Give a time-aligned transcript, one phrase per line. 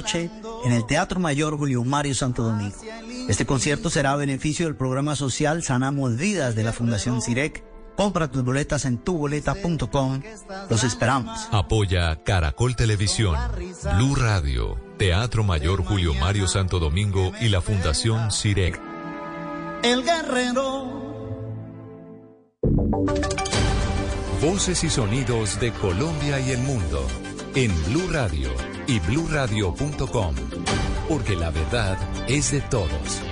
[0.00, 0.30] noche
[0.64, 2.74] en el Teatro Mayor Julio Mario Santo Domingo.
[3.28, 7.62] Este concierto será a beneficio del programa social Sanamos Vidas de la Fundación CIREC.
[7.96, 10.22] Compra tus boletas en tuboleta.com.
[10.70, 11.48] Los esperamos.
[11.50, 13.36] Apoya Caracol Televisión,
[13.96, 18.80] Blue Radio, Teatro Mayor Julio Mario Santo Domingo y la Fundación CIREC.
[19.82, 20.98] El guerrero.
[24.40, 27.06] Voces y sonidos de Colombia y el mundo
[27.54, 30.34] en Blue Radio y bluradio.com,
[31.08, 33.22] porque la verdad es de todos.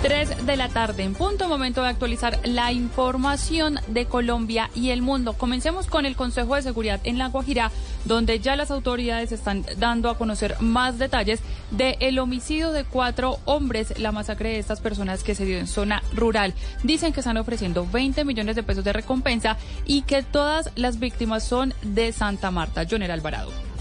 [0.00, 5.02] 3 de la tarde, en punto momento de actualizar la información de Colombia y el
[5.02, 5.34] mundo.
[5.34, 7.70] Comencemos con el Consejo de Seguridad en La Guajira,
[8.06, 13.38] donde ya las autoridades están dando a conocer más detalles del el homicidio de cuatro
[13.44, 16.54] hombres, la masacre de estas personas que se dio en zona rural.
[16.82, 21.44] Dicen que están ofreciendo 20 millones de pesos de recompensa y que todas las víctimas
[21.44, 22.86] son de Santa Marta.
[22.90, 23.71] Jonel Alvarado.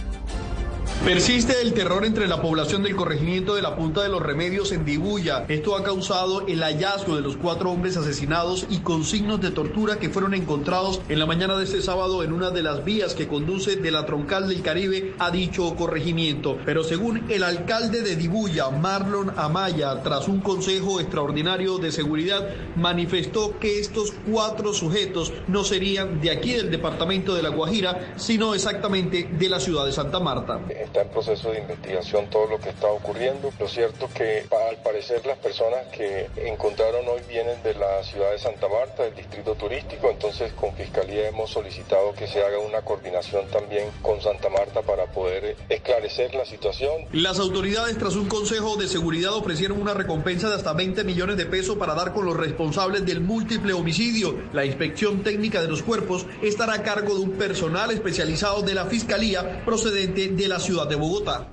[1.06, 4.86] Persiste el terror entre la población del corregimiento de la Punta de los Remedios en
[4.86, 5.46] Dibuya.
[5.48, 9.98] Esto ha causado el hallazgo de los cuatro hombres asesinados y con signos de tortura
[9.98, 13.28] que fueron encontrados en la mañana de este sábado en una de las vías que
[13.28, 16.60] conduce de la troncal del Caribe a dicho corregimiento.
[16.66, 23.58] Pero según el alcalde de Dibuya, Marlon Amaya, tras un consejo extraordinario de seguridad, manifestó
[23.58, 29.28] que estos cuatro sujetos no serían de aquí del departamento de La Guajira, sino exactamente
[29.32, 30.60] de la ciudad de Santa Marta
[30.92, 33.50] está en proceso de investigación todo lo que está ocurriendo.
[33.58, 38.40] Lo cierto que al parecer las personas que encontraron hoy vienen de la ciudad de
[38.40, 43.48] Santa Marta, del distrito turístico, entonces con Fiscalía hemos solicitado que se haga una coordinación
[43.48, 47.06] también con Santa Marta para poder esclarecer la situación.
[47.14, 51.46] Las autoridades tras un consejo de seguridad ofrecieron una recompensa de hasta 20 millones de
[51.46, 54.36] pesos para dar con los responsables del múltiple homicidio.
[54.52, 58.88] La inspección técnica de los cuerpos estará a cargo de un personal especializado de la
[58.88, 61.48] Fiscalía procedente de la ciudad de Bogotá.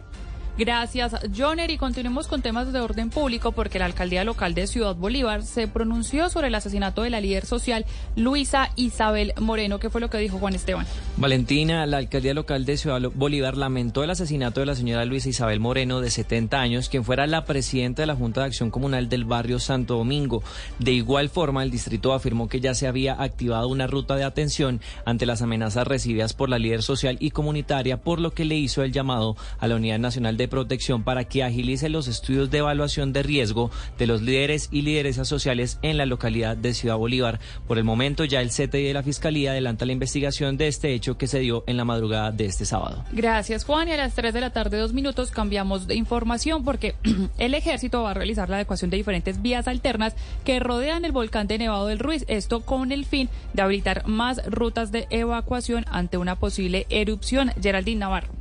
[0.57, 1.71] Gracias, Joner.
[1.71, 5.69] Y continuemos con temas de orden público porque la alcaldía local de Ciudad Bolívar se
[5.69, 7.85] pronunció sobre el asesinato de la líder social
[8.17, 9.79] Luisa Isabel Moreno.
[9.79, 10.87] ¿Qué fue lo que dijo Juan Esteban?
[11.21, 15.59] Valentina, la alcaldía local de Ciudad Bolívar lamentó el asesinato de la señora Luisa Isabel
[15.59, 19.25] Moreno, de 70 años, quien fuera la presidenta de la Junta de Acción Comunal del
[19.25, 20.45] barrio Santo Domingo.
[20.79, 24.81] De igual forma, el distrito afirmó que ya se había activado una ruta de atención
[25.05, 28.85] ante las amenazas recibidas por la líder social y comunitaria, por lo que le hizo
[28.85, 33.13] el llamado a la Unidad Nacional de Protección para que agilice los estudios de evaluación
[33.13, 37.41] de riesgo de los líderes y lideresas sociales en la localidad de Ciudad Bolívar.
[37.67, 41.08] Por el momento ya el CTI de la Fiscalía adelanta la investigación de este hecho
[41.17, 43.05] que se dio en la madrugada de este sábado.
[43.13, 46.95] Gracias Juan y a las 3 de la tarde dos minutos cambiamos de información porque
[47.39, 50.15] el ejército va a realizar la adecuación de diferentes vías alternas
[50.45, 52.25] que rodean el volcán de Nevado del Ruiz.
[52.29, 57.53] Esto con el fin de habilitar más rutas de evacuación ante una posible erupción.
[57.61, 58.38] Geraldine Navarro.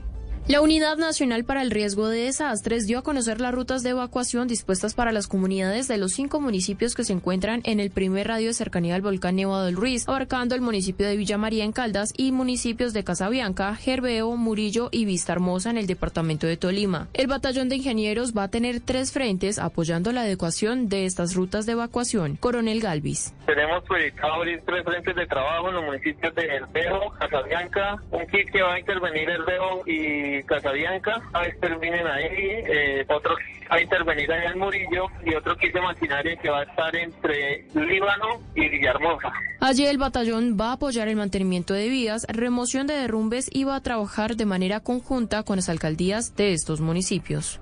[0.47, 4.47] La Unidad Nacional para el Riesgo de Desastres dio a conocer las rutas de evacuación
[4.47, 8.47] dispuestas para las comunidades de los cinco municipios que se encuentran en el primer radio
[8.47, 12.13] de cercanía al volcán Nevado del Ruiz, abarcando el municipio de Villa María en Caldas
[12.15, 17.09] y municipios de Casabianca, Gerbeo, Murillo y Vista Hermosa en el departamento de Tolima.
[17.13, 21.65] El batallón de ingenieros va a tener tres frentes apoyando la adecuación de estas rutas
[21.65, 22.37] de evacuación.
[22.37, 23.33] Coronel Galvis.
[23.45, 28.49] Tenemos proyectado abrir tres frentes de trabajo en los municipios de Herbeo, Casabianca, un kit
[28.49, 33.35] que va a intervenir Herbeo y Casabianca, a intervenir ahí, eh, otro
[33.69, 37.65] a intervenir allá en Murillo y otro kit de maquinaria que va a estar entre
[37.73, 39.31] Líbano y Villahermosa.
[39.59, 43.75] Allí el batallón va a apoyar el mantenimiento de vías, remoción de derrumbes y va
[43.75, 47.59] a trabajar de manera conjunta con las alcaldías de estos municipios.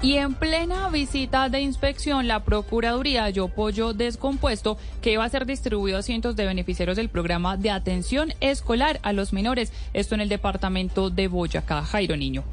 [0.00, 5.44] Y en plena visita de inspección, la Procuraduría halló pollo descompuesto que iba a ser
[5.44, 9.72] distribuido a cientos de beneficiarios del programa de atención escolar a los menores.
[9.94, 11.82] Esto en el departamento de Boyacá.
[11.82, 12.44] Jairo Niño.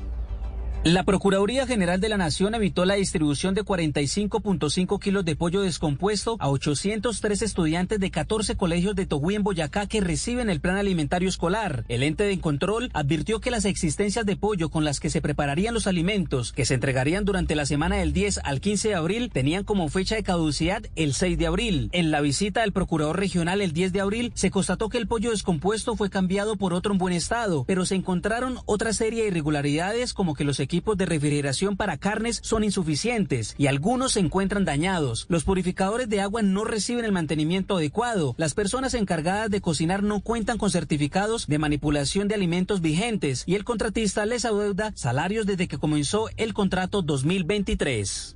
[0.85, 6.37] La Procuraduría General de la Nación evitó la distribución de 45.5 kilos de pollo descompuesto
[6.39, 11.27] a 803 estudiantes de 14 colegios de Toguí en Boyacá que reciben el plan alimentario
[11.27, 11.85] escolar.
[11.87, 15.73] El ente de control advirtió que las existencias de pollo con las que se prepararían
[15.73, 19.63] los alimentos que se entregarían durante la semana del 10 al 15 de abril tenían
[19.63, 21.89] como fecha de caducidad el 6 de abril.
[21.93, 25.31] En la visita del Procurador Regional el 10 de abril se constató que el pollo
[25.31, 30.13] descompuesto fue cambiado por otro en buen estado, pero se encontraron otra serie de irregularidades
[30.13, 34.65] como que los equipos equipos de refrigeración para carnes son insuficientes y algunos se encuentran
[34.65, 35.25] dañados.
[35.29, 38.35] Los purificadores de agua no reciben el mantenimiento adecuado.
[38.37, 43.55] Las personas encargadas de cocinar no cuentan con certificados de manipulación de alimentos vigentes y
[43.55, 48.34] el contratista les adeuda salarios desde que comenzó el contrato 2023.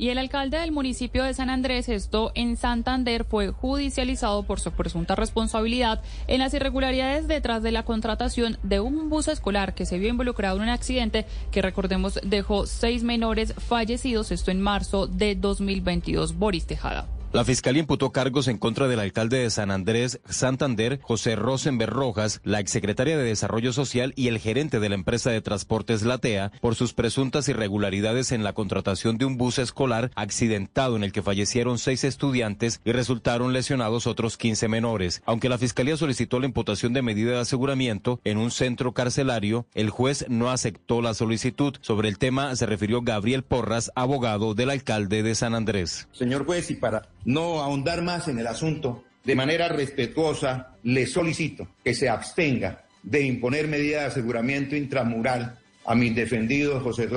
[0.00, 4.72] Y el alcalde del municipio de San Andrés, esto en Santander, fue judicializado por su
[4.72, 9.98] presunta responsabilidad en las irregularidades detrás de la contratación de un bus escolar que se
[9.98, 15.34] vio involucrado en un accidente que, recordemos, dejó seis menores fallecidos, esto en marzo de
[15.34, 16.38] 2022.
[16.38, 17.19] Boris Tejada.
[17.32, 22.40] La fiscalía imputó cargos en contra del alcalde de San Andrés, Santander, José Rosenberg Rojas,
[22.42, 26.74] la exsecretaria de Desarrollo Social y el gerente de la empresa de transportes Latea por
[26.74, 31.78] sus presuntas irregularidades en la contratación de un bus escolar accidentado en el que fallecieron
[31.78, 35.22] seis estudiantes y resultaron lesionados otros 15 menores.
[35.24, 39.90] Aunque la fiscalía solicitó la imputación de medida de aseguramiento en un centro carcelario, el
[39.90, 41.76] juez no aceptó la solicitud.
[41.80, 46.08] Sobre el tema se refirió Gabriel Porras, abogado del alcalde de San Andrés.
[46.10, 51.68] Señor juez, y para no ahondar más en el asunto, de manera respetuosa le solicito
[51.84, 57.08] que se abstenga de imponer medidas de aseguramiento intramural a mis defendidos José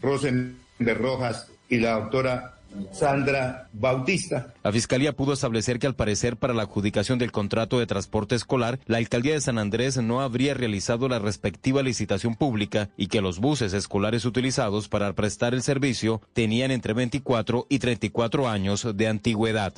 [0.00, 2.58] Rosenberg Rojas y la doctora
[2.92, 4.54] Sandra Bautista.
[4.62, 8.78] La Fiscalía pudo establecer que al parecer para la adjudicación del contrato de transporte escolar,
[8.86, 13.38] la Alcaldía de San Andrés no habría realizado la respectiva licitación pública y que los
[13.38, 19.74] buses escolares utilizados para prestar el servicio tenían entre 24 y 34 años de antigüedad.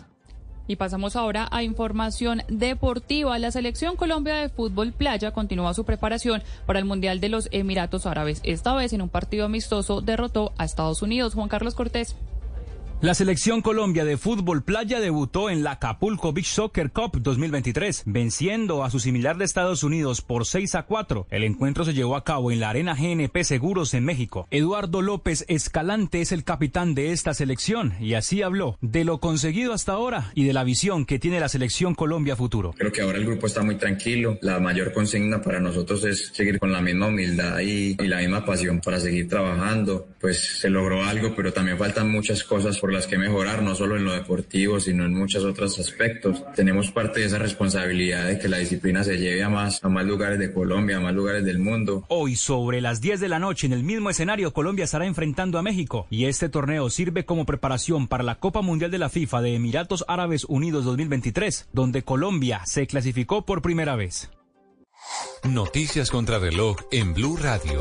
[0.66, 3.38] Y pasamos ahora a información deportiva.
[3.38, 8.06] La selección Colombia de fútbol playa continúa su preparación para el Mundial de los Emiratos
[8.06, 8.40] Árabes.
[8.44, 11.34] Esta vez en un partido amistoso derrotó a Estados Unidos.
[11.34, 12.16] Juan Carlos Cortés.
[13.04, 18.82] La selección Colombia de fútbol playa debutó en la Acapulco Beach Soccer Cup 2023, venciendo
[18.82, 21.26] a su similar de Estados Unidos por 6 a 4.
[21.30, 24.48] El encuentro se llevó a cabo en la Arena GNP Seguros en México.
[24.50, 29.74] Eduardo López Escalante es el capitán de esta selección y así habló de lo conseguido
[29.74, 32.72] hasta ahora y de la visión que tiene la selección Colombia futuro.
[32.74, 34.38] Creo que ahora el grupo está muy tranquilo.
[34.40, 38.46] La mayor consigna para nosotros es seguir con la misma humildad y, y la misma
[38.46, 40.08] pasión para seguir trabajando.
[40.18, 43.96] Pues se logró algo, pero también faltan muchas cosas por las que mejorar, no solo
[43.96, 46.42] en lo deportivo, sino en muchos otros aspectos.
[46.54, 50.06] Tenemos parte de esa responsabilidad de que la disciplina se lleve a más, a más
[50.06, 52.04] lugares de Colombia, a más lugares del mundo.
[52.08, 55.62] Hoy, sobre las 10 de la noche, en el mismo escenario, Colombia estará enfrentando a
[55.62, 59.54] México y este torneo sirve como preparación para la Copa Mundial de la FIFA de
[59.54, 64.30] Emiratos Árabes Unidos 2023, donde Colombia se clasificó por primera vez.
[65.44, 67.80] Noticias contra reloj en Blue Radio.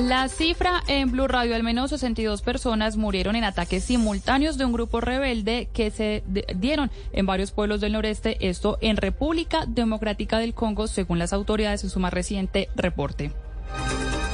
[0.00, 4.72] La cifra en Blue Radio, al menos 62 personas murieron en ataques simultáneos de un
[4.72, 6.24] grupo rebelde que se
[6.56, 11.84] dieron en varios pueblos del noreste, esto en República Democrática del Congo, según las autoridades
[11.84, 13.30] en su más reciente reporte.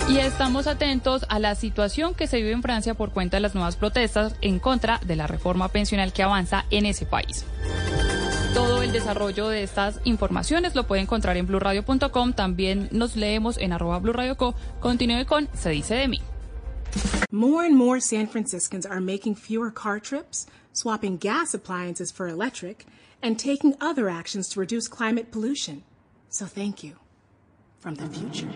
[0.09, 3.55] Y estamos atentos a la situación que se vive en Francia por cuenta de las
[3.55, 7.45] nuevas protestas en contra de la reforma pensional que avanza en ese país.
[8.55, 12.33] Todo el desarrollo de estas informaciones lo puede encontrar en blurradio.com.
[12.33, 14.55] También nos leemos en arroba blurradioco.
[14.81, 16.21] Continúe con Se dice de mí.
[17.31, 22.87] More and more San Franciscans are making fewer car trips, swapping gas appliances for electric,
[23.23, 25.85] and taking other actions to reduce climate pollution.
[26.29, 26.95] So thank you
[27.79, 28.49] from the future.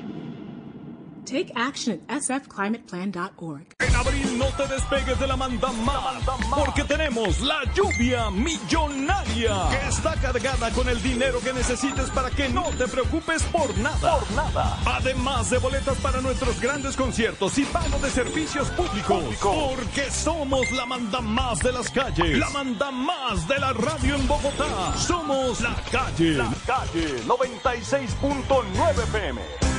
[1.25, 3.67] Take action at sfclimateplan.org.
[3.81, 6.23] En abril no te despegues de la manda más,
[6.55, 12.49] porque tenemos la lluvia millonaria que está cargada con el dinero que necesites para que
[12.49, 14.19] no te preocupes por nada.
[14.19, 14.79] Por nada.
[14.85, 20.87] Además de boletas para nuestros grandes conciertos y pago de servicios públicos, porque somos la
[20.87, 24.97] manda más de las calles, la manda más de la radio en Bogotá.
[24.97, 29.74] Somos la calle, la calle 96.9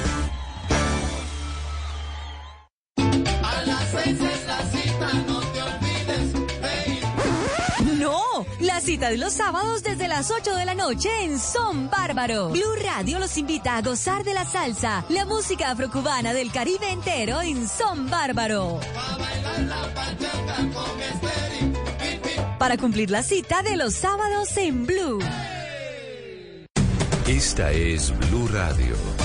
[7.98, 12.50] No, la cita de los sábados desde las 8 de la noche en Son Bárbaro.
[12.50, 17.42] Blue Radio los invita a gozar de la salsa, la música afrocubana del Caribe entero
[17.42, 18.80] en Son Bárbaro.
[22.60, 25.20] Para cumplir la cita de los sábados en Blue.
[27.28, 29.25] Esta es Blue Radio.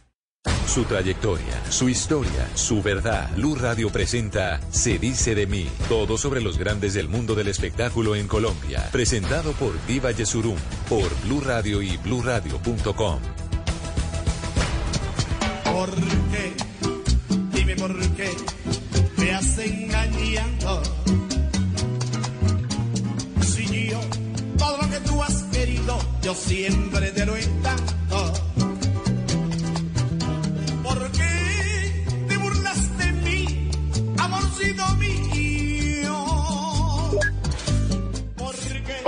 [0.73, 3.29] Su trayectoria, su historia, su verdad.
[3.35, 5.67] Blue Radio presenta Se dice de mí.
[5.89, 8.87] Todo sobre los grandes del mundo del espectáculo en Colombia.
[8.89, 10.55] Presentado por Diva Yesurum,
[10.87, 13.19] por Blue Radio y BlueRadio.com.
[15.65, 15.89] ¿Por
[16.31, 16.53] qué?
[17.53, 18.29] Dime por qué
[19.17, 20.83] me has engañado.
[23.45, 23.99] Si yo,
[24.57, 28.00] todo lo que tú has querido, yo siempre te lo he dado.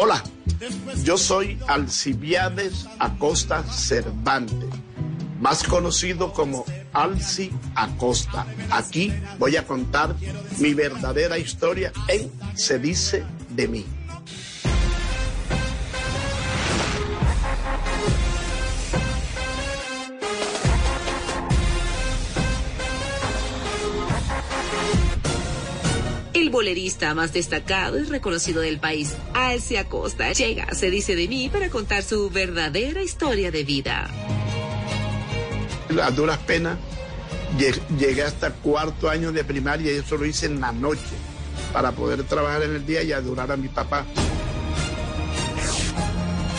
[0.05, 0.22] Hola,
[1.05, 4.67] yo soy Alcibiades Acosta Cervantes,
[5.39, 8.45] más conocido como Alci Acosta.
[8.69, 10.13] Aquí voy a contar
[10.60, 13.86] mi verdadera historia en Se dice de mí.
[26.53, 31.69] Bolerista más destacado y reconocido del país, Alce Acosta, llega, se dice de mí, para
[31.69, 34.10] contar su verdadera historia de vida.
[36.01, 36.77] A duras penas
[37.57, 41.01] lle- llegué hasta cuarto año de primaria y eso lo hice en la noche
[41.74, 44.05] para poder trabajar en el día y adorar a mi papá.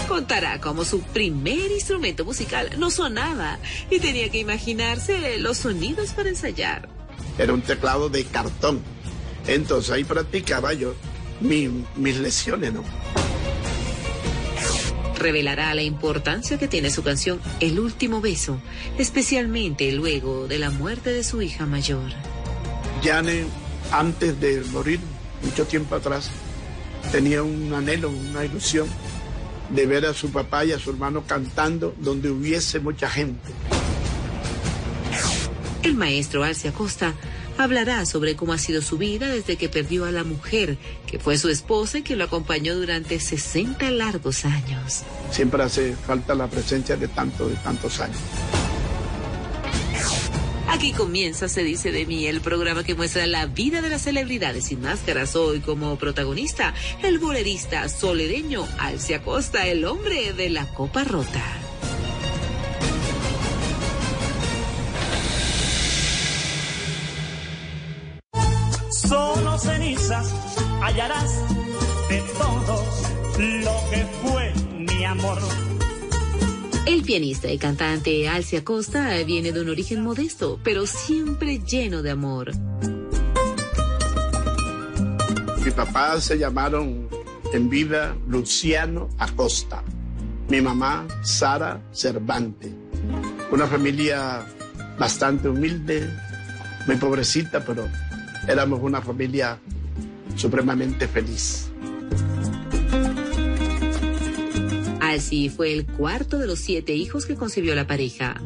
[0.09, 3.59] Contará cómo su primer instrumento musical no sonaba
[3.91, 6.89] y tenía que imaginarse los sonidos para ensayar.
[7.39, 8.83] Era un teclado de cartón.
[9.47, 10.95] Entonces ahí practicaba yo
[11.41, 12.83] mi- mis lesiones, ¿no?
[15.19, 18.59] Revelará la importancia que tiene su canción El último beso,
[18.99, 22.11] especialmente luego de la muerte de su hija mayor.
[23.03, 23.45] Yane,
[23.91, 25.01] antes de morir,
[25.43, 26.31] mucho tiempo atrás,
[27.13, 28.87] tenía un anhelo, una ilusión
[29.71, 33.51] de ver a su papá y a su hermano cantando donde hubiese mucha gente.
[35.83, 37.15] El maestro Alce Acosta
[37.59, 41.39] hablará sobre cómo ha sido su vida desde que perdió a la mujer, que fue
[41.39, 45.03] su esposa y que lo acompañó durante 60 largos años.
[45.31, 48.19] Siempre hace falta la presencia de tanto, de tantos años.
[50.69, 54.65] Aquí comienza, se dice de mí, el programa que muestra la vida de las celebridades
[54.65, 55.37] sin máscaras.
[55.37, 61.64] Hoy como protagonista, el bolerista solereño Alce Acosta, el hombre de la copa rota.
[69.59, 70.35] Cenizas
[70.83, 71.31] hallarás
[72.09, 72.83] de todo
[73.39, 75.39] lo que fue mi amor.
[76.87, 82.11] El pianista y cantante Alce Acosta viene de un origen modesto, pero siempre lleno de
[82.11, 82.53] amor.
[85.65, 87.09] Mi papá se llamaron
[87.53, 89.83] en vida Luciano Acosta.
[90.49, 92.73] Mi mamá Sara Cervantes.
[93.51, 94.45] Una familia
[94.99, 96.11] bastante humilde,
[96.87, 97.89] muy pobrecita, pero
[98.49, 99.59] éramos una familia
[100.37, 101.71] supremamente feliz.
[105.01, 108.41] Alci fue el cuarto de los siete hijos que concibió la pareja.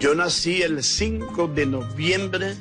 [0.00, 2.54] Yo nací el 5 de noviembre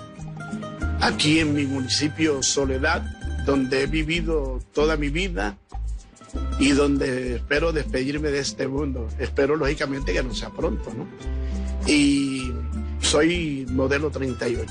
[1.02, 3.04] aquí en mi municipio Soledad,
[3.46, 5.58] donde he vivido toda mi vida
[6.60, 9.08] y donde espero despedirme de este mundo.
[9.20, 11.08] Espero lógicamente que no sea pronto, ¿no?
[11.86, 12.52] Y
[13.08, 14.70] soy modelo 38.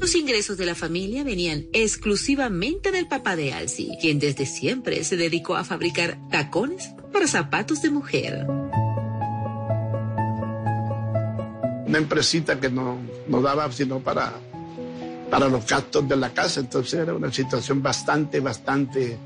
[0.00, 5.16] Los ingresos de la familia venían exclusivamente del papá de Alci, quien desde siempre se
[5.16, 8.44] dedicó a fabricar tacones para zapatos de mujer.
[11.86, 14.32] Una empresita que no, no daba sino para,
[15.30, 19.16] para los gastos de la casa, entonces era una situación bastante, bastante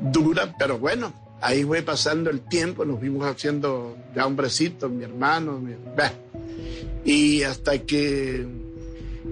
[0.00, 5.58] dura, pero bueno, ahí fue pasando el tiempo, nos fuimos haciendo ya hombrecitos, mi hermano,
[5.60, 6.12] mi- bah.
[7.04, 8.46] y hasta que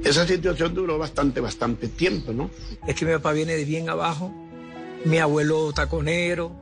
[0.05, 2.51] esa situación duró bastante, bastante tiempo, ¿no?
[2.87, 4.33] Es que mi papá viene de bien abajo,
[5.05, 6.53] mi abuelo taconero,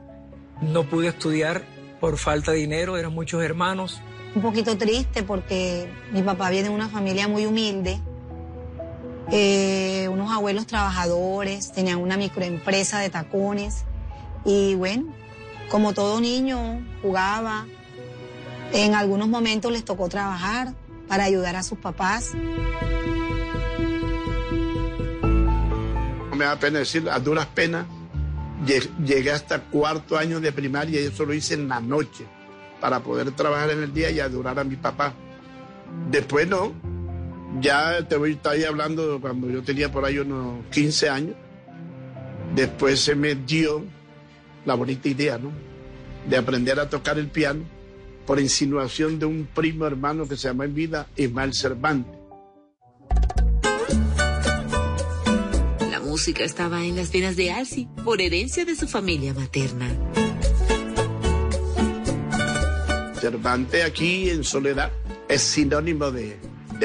[0.61, 1.63] no pude estudiar
[1.99, 3.99] por falta de dinero, eran muchos hermanos.
[4.35, 7.99] un poquito triste porque mi papá viene de una familia muy humilde,
[9.31, 13.83] eh, unos abuelos trabajadores, tenían una microempresa de tacones
[14.45, 15.05] y bueno,
[15.73, 17.65] como todo niño jugaba,
[18.73, 20.75] en algunos momentos les tocó trabajar
[21.07, 22.29] para ayudar a sus papás.
[26.29, 27.87] no me da pena decir, a duras penas,
[29.03, 32.27] llegué hasta cuarto año de primaria y eso lo hice en la noche
[32.79, 35.15] para poder trabajar en el día y adorar a mi papá.
[36.11, 36.71] Después no,
[37.59, 41.35] ya te voy a estar ahí hablando cuando yo tenía por ahí unos 15 años.
[42.53, 43.83] Después se me dio
[44.65, 45.51] la bonita idea, ¿no?
[46.29, 47.63] De aprender a tocar el piano
[48.25, 52.13] por insinuación de un primo hermano que se llama en vida Ismael Cervantes.
[55.91, 59.87] La música estaba en las venas de Alci por herencia de su familia materna.
[63.19, 64.91] Cervantes aquí en Soledad
[65.29, 66.37] es sinónimo de,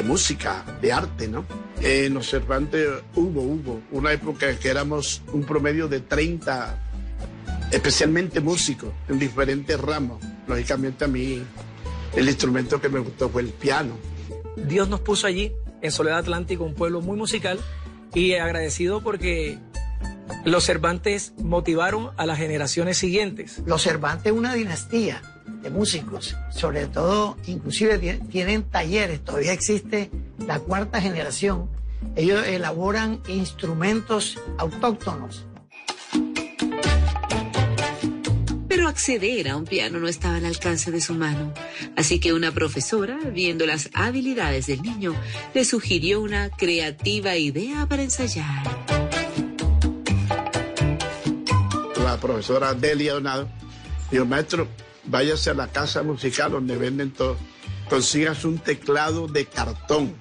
[0.05, 1.45] música, de arte, ¿no?
[1.81, 6.88] En los Cervantes hubo, hubo una época que éramos un promedio de 30,
[7.71, 10.23] especialmente músicos, en diferentes ramos.
[10.47, 11.43] Lógicamente a mí
[12.17, 13.97] el instrumento que me gustó fue el piano.
[14.57, 17.61] Dios nos puso allí, en Soledad Atlántico, un pueblo muy musical
[18.15, 19.59] y agradecido porque
[20.45, 23.63] los Cervantes motivaron a las generaciones siguientes.
[23.67, 25.23] Los Cervantes una dinastía
[25.63, 27.99] de músicos, sobre todo, inclusive
[28.31, 30.11] tienen talleres, todavía existe
[30.47, 31.69] la cuarta generación.
[32.15, 35.47] Ellos elaboran instrumentos autóctonos.
[38.69, 41.55] Pero acceder a un piano no estaba al alcance de su mano,
[41.97, 45.15] así que una profesora, viendo las habilidades del niño,
[45.55, 48.63] le sugirió una creativa idea para ensayar.
[52.05, 53.49] La profesora Delia Donado
[54.11, 54.69] dijo, maestro,
[55.05, 57.39] váyase a la casa musical donde venden todo,
[57.89, 60.15] consigas un teclado de cartón.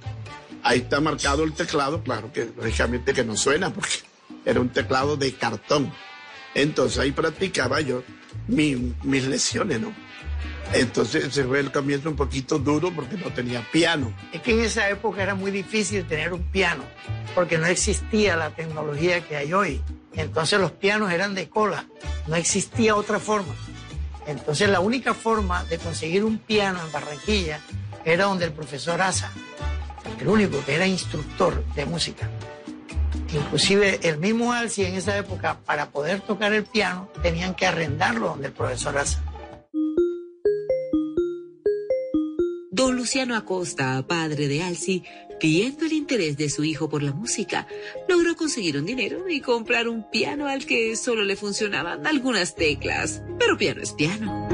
[0.64, 3.98] Ahí está marcado el teclado, claro que lógicamente que no suena porque
[4.46, 5.92] era un teclado de cartón.
[6.56, 8.04] Entonces ahí practicaba yo
[8.48, 9.94] mis lesiones, ¿no?
[10.74, 14.14] Entonces ese fue el comienzo un poquito duro porque no tenía piano.
[14.34, 16.84] Es que en esa época era muy difícil tener un piano
[17.34, 19.82] porque no existía la tecnología que hay hoy.
[20.14, 21.86] Entonces los pianos eran de cola,
[22.28, 23.54] no existía otra forma.
[24.26, 27.62] Entonces la única forma de conseguir un piano en Barranquilla
[28.04, 29.32] era donde el profesor Asa,
[30.20, 32.30] el único que era instructor de música.
[33.34, 38.30] Inclusive el mismo Alci en esa época, para poder tocar el piano, tenían que arrendarlo
[38.30, 39.22] donde el profesor Asa.
[42.72, 45.04] Don Luciano Acosta, padre de Alci,
[45.42, 47.68] viendo el interés de su hijo por la música,
[48.08, 53.22] logró conseguir un dinero y comprar un piano al que solo le funcionaban algunas teclas.
[53.40, 54.48] Pero piano es piano.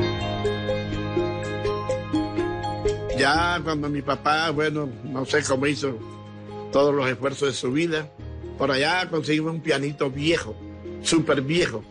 [3.17, 5.97] Ya cuando mi papá, bueno, no sé cómo hizo
[6.71, 8.09] todos los esfuerzos de su vida,
[8.63, 10.55] por allá conseguimos un pianito viejo,
[11.01, 11.83] súper viejo.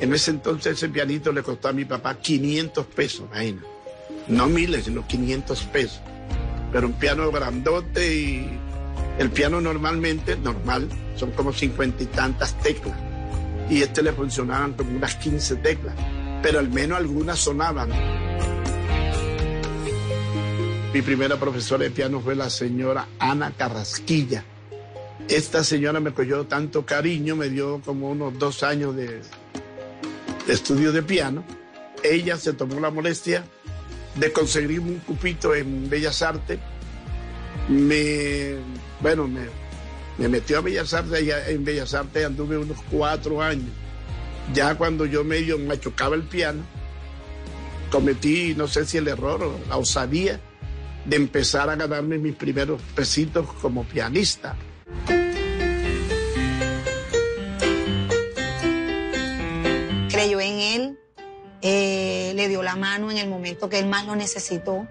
[0.00, 3.68] En ese entonces ese pianito le costó a mi papá 500 pesos, imagínate
[4.26, 6.00] no miles, sino 500 pesos.
[6.72, 8.48] Pero un piano grandote y
[9.18, 12.98] el piano normalmente, normal, son como cincuenta y tantas teclas.
[13.68, 15.94] Y este le funcionaban como unas 15 teclas,
[16.42, 17.90] pero al menos algunas sonaban.
[20.94, 24.42] Mi primera profesora de piano fue la señora Ana Carrasquilla.
[25.28, 29.20] Esta señora me cogió tanto cariño, me dio como unos dos años de,
[30.48, 31.44] estudio de piano.
[32.02, 33.44] Ella se tomó la molestia
[34.14, 36.58] de conseguir un cupito en Bellas Artes,
[37.68, 38.54] me,
[39.00, 39.28] bueno,
[40.16, 43.70] me, metió a Bellas Artes, en Bellas Artes anduve unos cuatro años.
[44.54, 46.62] Ya cuando yo medio me chocaba el piano,
[47.90, 50.40] cometí, no sé si el error o la osadía,
[51.04, 54.56] de empezar a ganarme mis primeros pesitos como pianista.
[60.08, 60.98] Creyó en él,
[61.62, 64.86] eh, le dio la mano en el momento que él más lo necesitó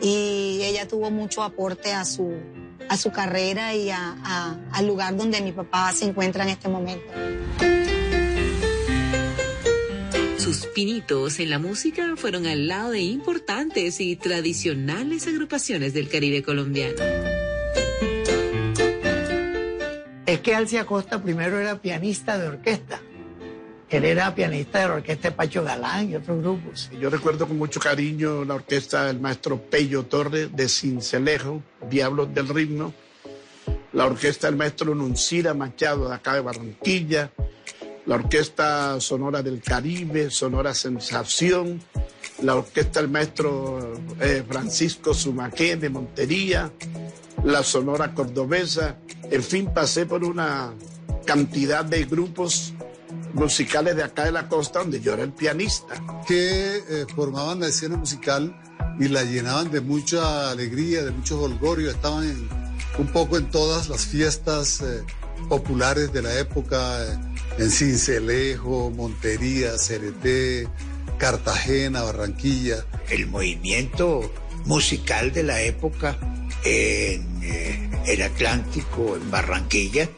[0.00, 2.34] y ella tuvo mucho aporte a su,
[2.88, 7.12] a su carrera y al lugar donde mi papá se encuentra en este momento.
[10.38, 16.42] Sus pinitos en la música fueron al lado de importantes y tradicionales agrupaciones del Caribe
[16.42, 17.27] colombiano.
[20.38, 23.00] Es que Alcia Costa primero era pianista de orquesta.
[23.90, 26.88] Él era pianista de la orquesta de Pacho Galán y otros grupos.
[27.00, 32.46] Yo recuerdo con mucho cariño la orquesta del maestro Pello Torres de Cincelejo, Diablos del
[32.50, 32.94] Ritmo,
[33.92, 37.32] la orquesta del maestro Nuncira Machado de acá de Barranquilla,
[38.06, 41.82] la orquesta Sonora del Caribe, Sonora Sensación,
[42.44, 46.70] la orquesta del maestro eh, Francisco Sumaqué de Montería,
[47.44, 48.96] la Sonora Cordobesa,
[49.30, 50.72] en fin, pasé por una
[51.24, 52.72] cantidad de grupos
[53.34, 55.94] musicales de acá de la costa donde yo era el pianista.
[56.26, 58.58] Que eh, formaban la escena musical
[58.98, 62.48] y la llenaban de mucha alegría, de mucho holgorio, estaban
[62.98, 65.04] un poco en todas las fiestas eh,
[65.48, 67.04] populares de la época
[67.58, 70.68] en Cincelejo, Montería, Cereté,
[71.18, 72.84] Cartagena, Barranquilla.
[73.08, 74.30] El movimiento
[74.64, 76.16] musical de la época
[76.64, 80.08] en eh, el Atlántico, en Barranquilla,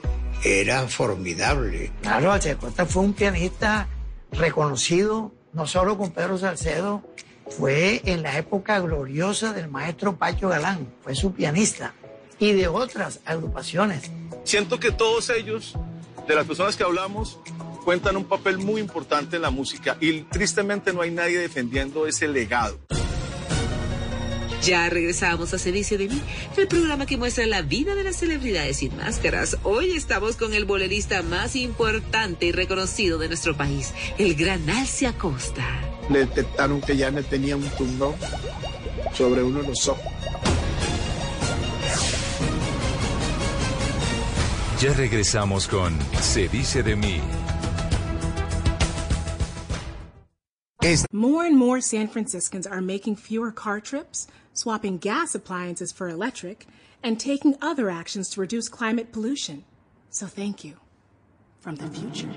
[0.43, 1.93] era formidable.
[2.03, 3.89] Claro, Alciacosta fue un pianista
[4.33, 7.03] reconocido, no solo con Pedro Salcedo,
[7.49, 11.95] fue en la época gloriosa del maestro Pacho Galán, fue su pianista,
[12.39, 14.11] y de otras agrupaciones.
[14.45, 15.75] Siento que todos ellos,
[16.27, 17.39] de las personas que hablamos,
[17.85, 22.29] cuentan un papel muy importante en la música y tristemente no hay nadie defendiendo ese
[22.29, 22.79] legado.
[24.63, 26.21] Ya regresamos a Se dice de mí,
[26.57, 29.57] el programa que muestra la vida de las celebridades sin máscaras.
[29.63, 35.13] Hoy estamos con el bolerista más importante y reconocido de nuestro país, el gran Alcia
[35.15, 35.65] Costa.
[36.11, 38.15] Le detectaron que ya no tenía un tumor
[39.15, 40.05] sobre uno de los ojos.
[44.81, 47.21] Ya regresamos con Se dice de mí.
[51.13, 56.67] More and more San Franciscans are making fewer car trips, swapping gas appliances for electric,
[57.03, 59.65] and taking other actions to reduce climate pollution.
[60.11, 60.75] So thank you
[61.61, 62.29] from the future.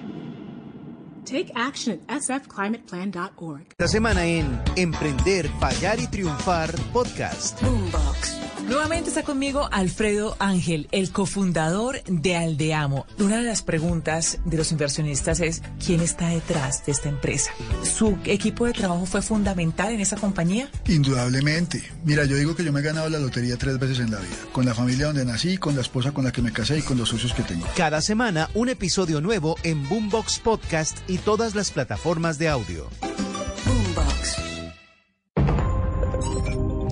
[1.26, 3.74] Take action at sfclimateplan.org.
[3.80, 7.62] Esta semana en Emprender, Fallar y Triunfar Podcast.
[7.62, 8.53] Boombox.
[8.74, 13.06] Nuevamente está conmigo Alfredo Ángel, el cofundador de Aldeamo.
[13.20, 17.52] Una de las preguntas de los inversionistas es quién está detrás de esta empresa.
[17.84, 20.72] ¿Su equipo de trabajo fue fundamental en esa compañía?
[20.88, 21.84] Indudablemente.
[22.04, 24.36] Mira, yo digo que yo me he ganado la lotería tres veces en la vida.
[24.52, 26.98] Con la familia donde nací, con la esposa con la que me casé y con
[26.98, 27.68] los socios que tengo.
[27.78, 32.90] Cada semana un episodio nuevo en Boombox Podcast y todas las plataformas de audio.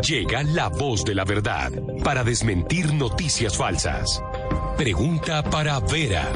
[0.07, 1.71] Llega la voz de la verdad
[2.03, 4.19] para desmentir noticias falsas.
[4.75, 6.27] Pregunta para Vera.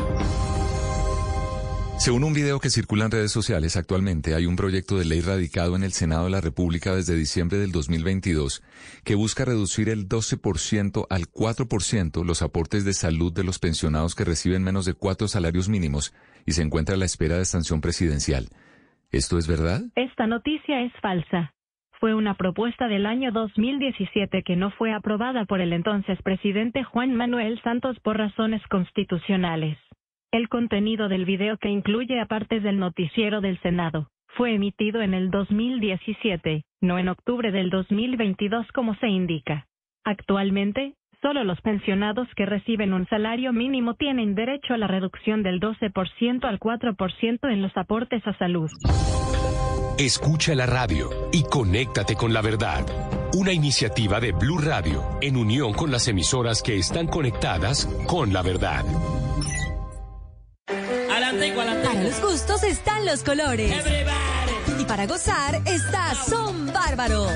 [1.97, 5.75] Según un video que circula en redes sociales actualmente, hay un proyecto de ley radicado
[5.75, 8.61] en el Senado de la República desde diciembre del 2022
[9.03, 14.25] que busca reducir el 12% al 4% los aportes de salud de los pensionados que
[14.25, 16.13] reciben menos de cuatro salarios mínimos
[16.45, 18.49] y se encuentra a la espera de sanción presidencial.
[19.11, 19.81] ¿Esto es verdad?
[19.95, 21.54] Esta noticia es falsa.
[22.05, 27.15] Fue una propuesta del año 2017 que no fue aprobada por el entonces presidente Juan
[27.15, 29.79] Manuel Santos por razones constitucionales.
[30.31, 35.15] El contenido del video que incluye a partes del noticiero del Senado fue emitido en
[35.15, 39.65] el 2017, no en octubre del 2022 como se indica.
[40.03, 45.59] Actualmente, solo los pensionados que reciben un salario mínimo tienen derecho a la reducción del
[45.59, 48.69] 12% al 4% en los aportes a salud.
[49.97, 52.85] Escucha la radio y conéctate con la verdad.
[53.33, 58.41] Una iniciativa de Blue Radio en unión con las emisoras que están conectadas con la
[58.41, 58.83] verdad.
[61.07, 63.73] Para los gustos están los colores.
[64.77, 67.27] Y para gozar está Son Bárbaro.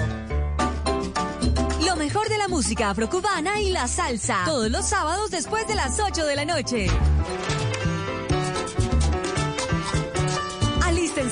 [1.85, 4.43] Lo mejor de la música afrocubana y la salsa.
[4.45, 6.87] Todos los sábados después de las 8 de la noche.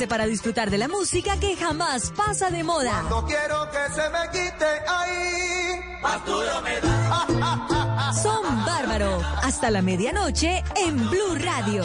[0.06, 3.02] Para disfrutar de la música que jamás pasa de moda.
[3.10, 5.82] No quiero que se me quite ahí.
[6.04, 8.14] Más duro me da.
[8.22, 9.20] Son Bárbaro.
[9.44, 11.84] Hasta la medianoche en Blue Radio.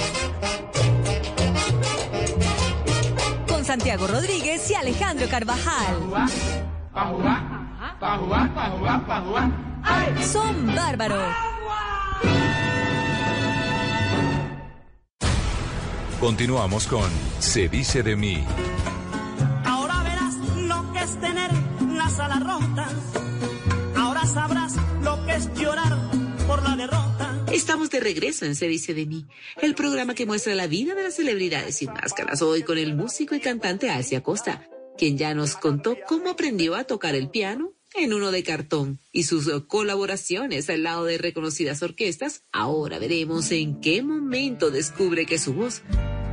[3.48, 5.96] Con Santiago Rodríguez y Alejandro Carvajal.
[10.20, 11.52] Son Bárbaro.
[16.22, 18.44] Continuamos con Se dice de mí.
[19.64, 21.50] Ahora verás lo que es tener
[21.96, 22.92] las alas rotas.
[23.96, 25.98] Ahora sabrás lo que es llorar
[26.46, 27.44] por la derrota.
[27.52, 29.26] Estamos de regreso en Se dice de mí,
[29.60, 32.40] el programa que muestra la vida de las celebridades sin máscaras.
[32.40, 36.84] Hoy con el músico y cantante Alcia Costa, quien ya nos contó cómo aprendió a
[36.84, 41.82] tocar el piano en uno de cartón y sus eh, colaboraciones al lado de reconocidas
[41.82, 42.42] orquestas.
[42.52, 45.82] Ahora veremos en qué momento descubre que su voz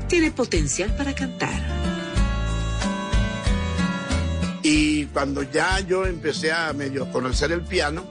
[0.07, 1.79] tiene potencial para cantar.
[4.63, 8.05] Y cuando ya yo empecé a medio conocer el piano,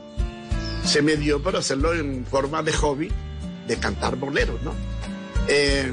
[0.85, 3.11] se me dio por hacerlo en forma de hobby,
[3.67, 4.73] de cantar boleros, ¿no?
[5.47, 5.93] Eh,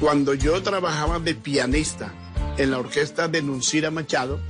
[0.00, 2.12] cuando yo trabajaba de pianista
[2.56, 4.40] en la orquesta de Nuncira Machado,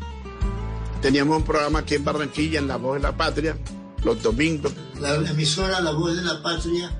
[1.01, 3.57] teníamos un programa aquí en Barranquilla, en La Voz de la Patria,
[4.05, 4.73] los domingos.
[5.01, 6.91] La emisora La Voz de la Patria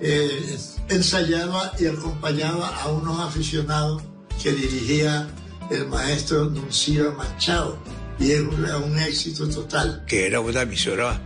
[0.00, 4.02] eh, ensayaba y acompañaba a unos aficionados
[4.42, 5.28] que dirigía
[5.70, 7.78] el maestro Nunciro Machado
[8.18, 10.04] y era un éxito total.
[10.06, 11.20] que era una emisora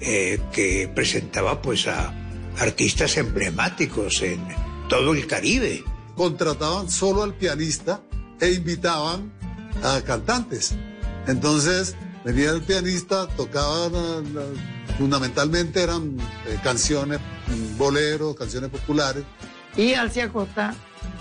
[0.00, 2.14] eh, que presentaba pues a,
[2.58, 4.40] artistas emblemáticos en
[4.88, 5.84] todo el Caribe.
[6.14, 8.00] Contrataban solo al pianista
[8.40, 9.32] e invitaban
[9.82, 10.74] a cantantes.
[11.26, 14.24] Entonces venía el pianista, tocaban,
[14.98, 17.18] fundamentalmente eran eh, canciones,
[17.76, 19.24] boleros, canciones populares.
[19.76, 20.74] Y Alcia Costa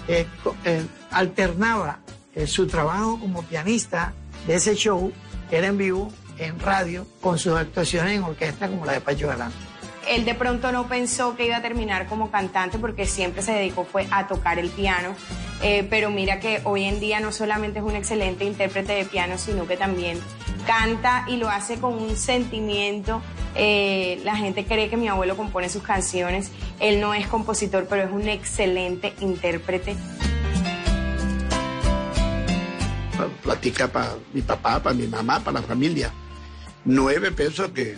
[0.07, 0.27] eh,
[0.63, 1.99] eh, alternaba
[2.47, 4.13] su trabajo como pianista
[4.45, 5.11] de ese show,
[5.49, 9.27] que era en vivo, en radio, con sus actuaciones en orquesta como la de Pacho
[9.27, 9.51] Galán
[10.07, 13.85] él de pronto no pensó que iba a terminar como cantante porque siempre se dedicó
[13.85, 15.15] fue a tocar el piano.
[15.61, 19.37] Eh, pero mira que hoy en día no solamente es un excelente intérprete de piano,
[19.37, 20.19] sino que también
[20.67, 23.21] canta y lo hace con un sentimiento.
[23.55, 26.51] Eh, la gente cree que mi abuelo compone sus canciones.
[26.79, 29.95] Él no es compositor, pero es un excelente intérprete.
[33.41, 36.11] Platica para mi papá, para mi mamá, para la familia.
[36.83, 37.95] Nueve pesos que,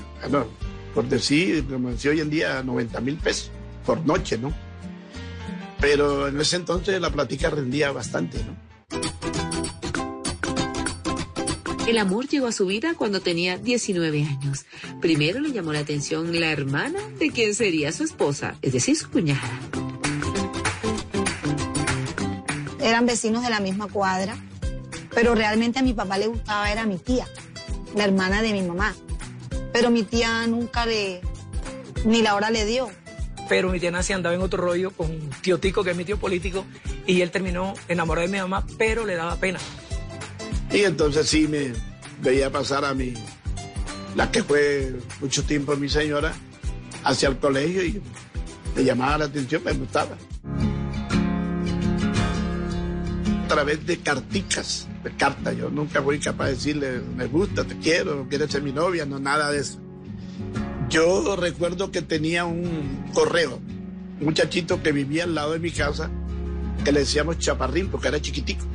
[0.98, 3.52] por decir, como decía hoy en día, 90 mil pesos
[3.86, 4.52] por noche, ¿no?
[5.80, 8.56] Pero en ese entonces la plática rendía bastante, ¿no?
[11.86, 14.66] El amor llegó a su vida cuando tenía 19 años.
[15.00, 19.12] Primero le llamó la atención la hermana de quien sería su esposa, es decir, su
[19.12, 19.60] cuñada.
[22.82, 24.36] Eran vecinos de la misma cuadra,
[25.14, 27.28] pero realmente a mi papá le gustaba, era mi tía,
[27.96, 28.96] la hermana de mi mamá.
[29.78, 31.22] Pero mi tía nunca le,
[32.04, 32.90] ni la hora le dio.
[33.48, 36.18] Pero mi tía Nancy andaba en otro rollo con tío Tico, que es mi tío
[36.18, 36.66] político,
[37.06, 39.60] y él terminó enamorado de mi mamá, pero le daba pena.
[40.72, 41.74] Y entonces sí me
[42.24, 43.14] veía pasar a mí,
[44.16, 46.34] la que fue mucho tiempo mi señora,
[47.04, 48.02] hacia el colegio y
[48.76, 50.18] me llamaba la atención, me gustaba.
[53.46, 55.54] A través de carticas carta.
[55.54, 59.20] Yo nunca fui capaz de decirle, me gusta, te quiero, quieres ser mi novia, no
[59.20, 59.80] nada de eso.
[60.90, 63.60] Yo recuerdo que tenía un correo,
[64.20, 66.10] un muchachito que vivía al lado de mi casa,
[66.84, 68.66] que le decíamos Chaparrín, porque era chiquitico.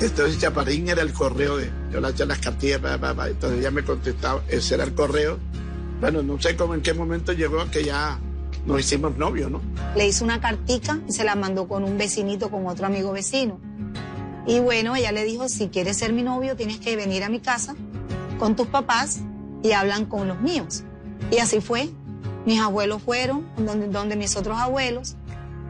[0.00, 4.42] Entonces Chaparrín era el correo de, yo le hacía las cartillas, entonces ella me contestaba,
[4.48, 5.38] ese era el correo.
[6.00, 8.18] Bueno, no sé cómo en qué momento llegó a que ya
[8.64, 9.60] nos hicimos novios, ¿no?
[9.96, 13.60] Le hizo una cartica y se la mandó con un vecinito, con otro amigo vecino.
[14.48, 17.38] Y bueno, ella le dijo, si quieres ser mi novio, tienes que venir a mi
[17.38, 17.76] casa
[18.38, 19.20] con tus papás
[19.62, 20.84] y hablan con los míos.
[21.30, 21.90] Y así fue.
[22.46, 25.16] Mis abuelos fueron donde, donde mis otros abuelos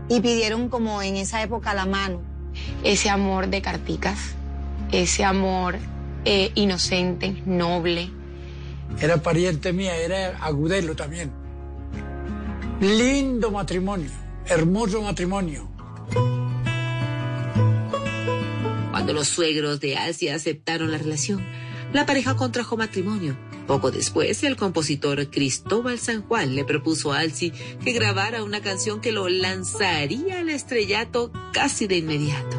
[0.08, 2.20] y pidieron como en esa época la mano.
[2.84, 4.16] Ese amor de carticas,
[4.92, 5.76] ese amor
[6.24, 8.12] eh, inocente, noble.
[9.00, 11.32] Era pariente mía, era agudelo también.
[12.80, 14.10] Lindo matrimonio,
[14.46, 15.68] hermoso matrimonio.
[18.98, 21.40] Cuando los suegros de Alcia aceptaron la relación,
[21.92, 23.38] la pareja contrajo matrimonio.
[23.68, 29.00] Poco después, el compositor Cristóbal San Juan le propuso a Alci que grabara una canción
[29.00, 32.56] que lo lanzaría al estrellato casi de inmediato.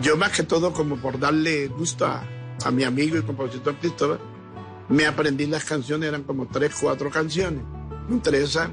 [0.00, 2.24] Yo más que todo como por darle gusto a,
[2.64, 4.20] a mi amigo y compositor Cristóbal,
[4.88, 7.64] me aprendí las canciones, eran como tres, cuatro canciones.
[8.08, 8.70] Entre esas,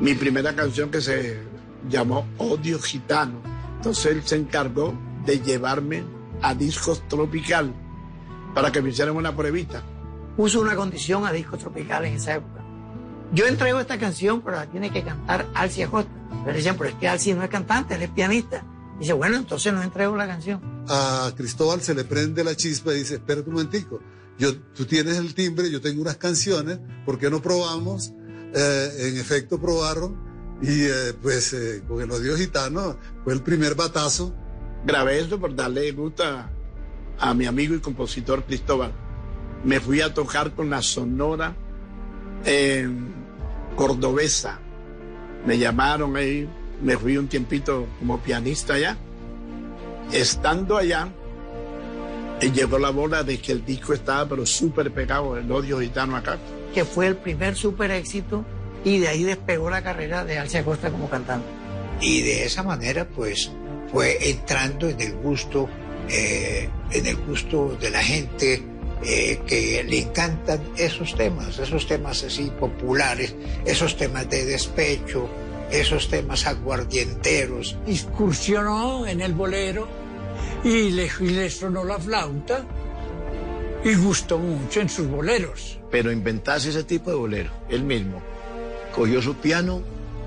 [0.00, 1.45] mi primera canción que se
[1.88, 3.40] llamó Odio Gitano.
[3.76, 4.94] Entonces él se encargó
[5.24, 6.04] de llevarme
[6.42, 7.72] a Discos Tropical
[8.54, 9.82] para que me hicieran una pruebita.
[10.36, 12.62] Puso una condición a Discos Tropical en esa época.
[13.32, 16.12] Yo entrego esta canción, pero la tiene que cantar Alci Acosta.
[16.44, 18.64] Pero decían, pero es que Alci no es cantante, él es pianista.
[19.00, 20.60] Dice, bueno, entonces no entrego la canción.
[20.88, 24.00] A Cristóbal se le prende la chispa y dice, espera un momentico,
[24.38, 28.12] yo, tú tienes el timbre, yo tengo unas canciones, ¿por qué no probamos?
[28.54, 30.25] Eh, en efecto probaron
[30.62, 34.34] y eh, pues eh, con el odio gitano fue el primer batazo.
[34.84, 36.24] Grabé eso por darle gusto
[37.18, 38.92] a, mi amigo y compositor Cristóbal.
[39.64, 41.54] Me fui a tocar con la Sonora
[43.74, 44.60] cordobesa.
[45.44, 46.48] Me llamaron ahí,
[46.82, 48.96] me fui un tiempito como pianista allá.
[50.12, 51.08] Estando allá,
[52.40, 56.38] llegó la bola de que el disco estaba pero súper pegado, el odio gitano acá.
[56.72, 58.44] Que fue el primer súper éxito
[58.86, 61.48] y de ahí despegó la carrera de Alcia Costa como cantante.
[62.00, 63.50] Y de esa manera, pues,
[63.90, 65.68] fue entrando en el gusto,
[66.08, 68.62] eh, en el gusto de la gente
[69.02, 75.28] eh, que le encantan esos temas, esos temas así populares, esos temas de despecho,
[75.72, 77.76] esos temas aguardienteros.
[77.88, 79.88] Excursionó en el bolero
[80.62, 82.64] y le, y le sonó la flauta
[83.82, 85.80] y gustó mucho en sus boleros.
[85.90, 88.22] Pero inventase ese tipo de bolero, él mismo
[88.96, 89.82] cogió su piano,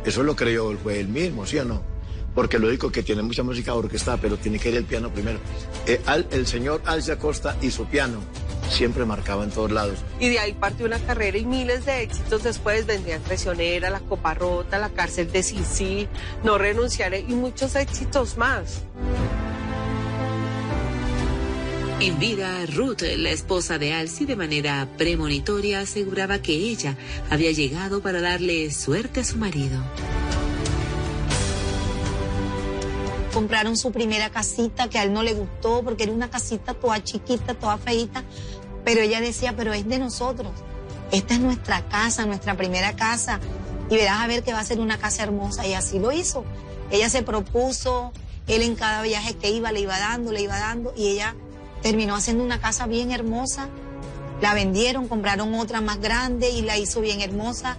[0.05, 1.81] eso lo creyó fue él mismo, ¿sí o no?
[2.35, 5.39] Porque lo dijo que tiene mucha música orquestada, pero tiene que ir el piano primero.
[5.87, 5.99] Eh,
[6.31, 8.19] el señor Alcia Costa y su piano
[8.69, 9.97] siempre marcaba en todos lados.
[10.19, 14.35] Y de ahí partió una carrera y miles de éxitos después vendrían Traicionera, La Copa
[14.35, 16.07] Rota, La Cárcel de Sisi,
[16.43, 18.83] No Renunciaré y muchos éxitos más.
[22.01, 26.95] En vida, Ruth, la esposa de Alcy, de manera premonitoria aseguraba que ella
[27.29, 29.83] había llegado para darle suerte a su marido.
[33.33, 37.03] Compraron su primera casita que a él no le gustó porque era una casita toda
[37.03, 38.23] chiquita, toda feita,
[38.85, 40.53] pero ella decía, pero es de nosotros.
[41.11, 43.41] Esta es nuestra casa, nuestra primera casa
[43.89, 46.45] y verás a ver que va a ser una casa hermosa y así lo hizo.
[46.91, 48.13] Ella se propuso,
[48.47, 51.35] él en cada viaje que iba le iba dando, le iba dando y ella
[51.81, 53.69] terminó haciendo una casa bien hermosa.
[54.41, 57.77] La vendieron, compraron otra más grande y la hizo bien hermosa.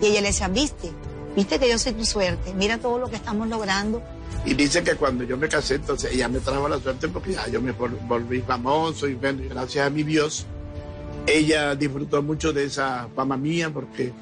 [0.00, 0.90] Y ella le decía, viste,
[1.36, 4.02] viste que yo soy tu suerte, mira todo lo que estamos logrando.
[4.44, 7.46] Y dice que cuando yo me casé, entonces ella me trajo la suerte porque ya
[7.48, 10.46] yo me volví famoso y bueno, gracias a mi Dios,
[11.26, 14.12] ella disfrutó mucho de esa fama mía porque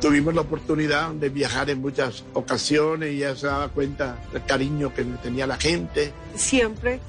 [0.00, 4.94] tuvimos la oportunidad de viajar en muchas ocasiones y ella se daba cuenta del cariño
[4.94, 6.12] que me tenía la gente.
[6.34, 7.00] Siempre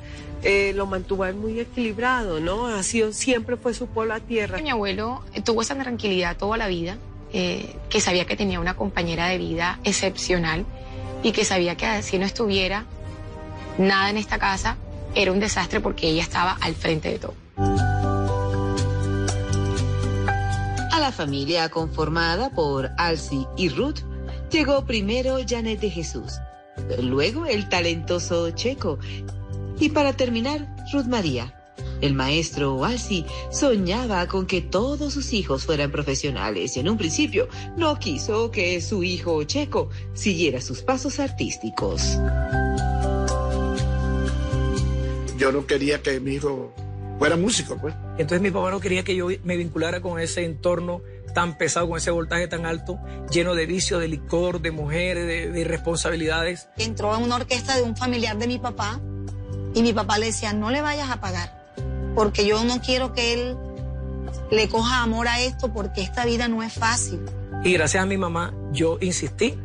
[0.44, 2.68] eh, lo mantuvo muy equilibrado, ¿no?
[2.68, 4.60] Ha sido, siempre fue su pueblo a tierra.
[4.62, 6.98] Mi abuelo tuvo esa tranquilidad toda la vida,
[7.34, 10.66] eh, que sabía que tenía una compañera de vida excepcional
[11.24, 12.86] y que sabía que si no estuviera
[13.78, 14.78] nada en esta casa,
[15.16, 17.34] era un desastre porque ella estaba al frente de todo.
[20.92, 24.00] A la familia conformada por Alcy y Ruth
[24.52, 26.40] llegó primero Janet de Jesús,
[27.02, 29.00] luego el talentoso Checo
[29.80, 31.54] y para terminar, Ruth María.
[32.02, 37.48] El maestro Alci soñaba con que todos sus hijos fueran profesionales y en un principio
[37.78, 42.18] no quiso que su hijo Checo siguiera sus pasos artísticos.
[45.38, 46.74] Yo no quería que mi hijo
[47.18, 47.94] fuera músico, pues.
[48.18, 51.02] Entonces mi papá no quería que yo me vinculara con ese entorno
[51.34, 52.98] tan pesado, con ese voltaje tan alto,
[53.30, 56.70] lleno de vicio, de licor, de mujeres, de, de irresponsabilidades.
[56.78, 59.02] Entró a una orquesta de un familiar de mi papá
[59.76, 61.52] y mi papá le decía, no le vayas a pagar,
[62.16, 63.58] porque yo no quiero que él
[64.50, 67.20] le coja amor a esto, porque esta vida no es fácil.
[67.64, 69.56] Y gracias a mi mamá, yo insistí.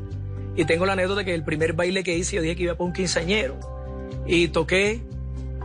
[0.57, 2.87] Y tengo la anécdota que el primer baile que hice, yo dije que iba para
[2.87, 3.57] un quinceañero.
[4.27, 5.01] Y toqué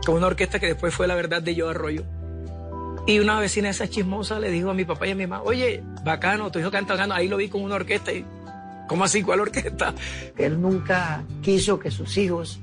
[0.04, 2.04] con una orquesta que después fue la verdad de Yo Arroyo.
[3.06, 5.82] Y una vecina esa chismosa le dijo a mi papá y a mi mamá, oye,
[6.04, 7.14] bacano, tu hijo canta bacano.
[7.14, 8.24] Ahí lo vi con una orquesta y,
[8.86, 9.22] ¿cómo así?
[9.22, 9.92] ¿Cuál orquesta?
[10.36, 12.60] Él nunca quiso que sus hijos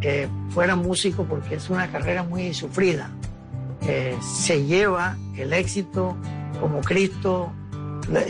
[0.00, 3.10] que fuera músico porque es una carrera muy sufrida.
[4.20, 6.16] se lleva el éxito
[6.60, 7.52] como Cristo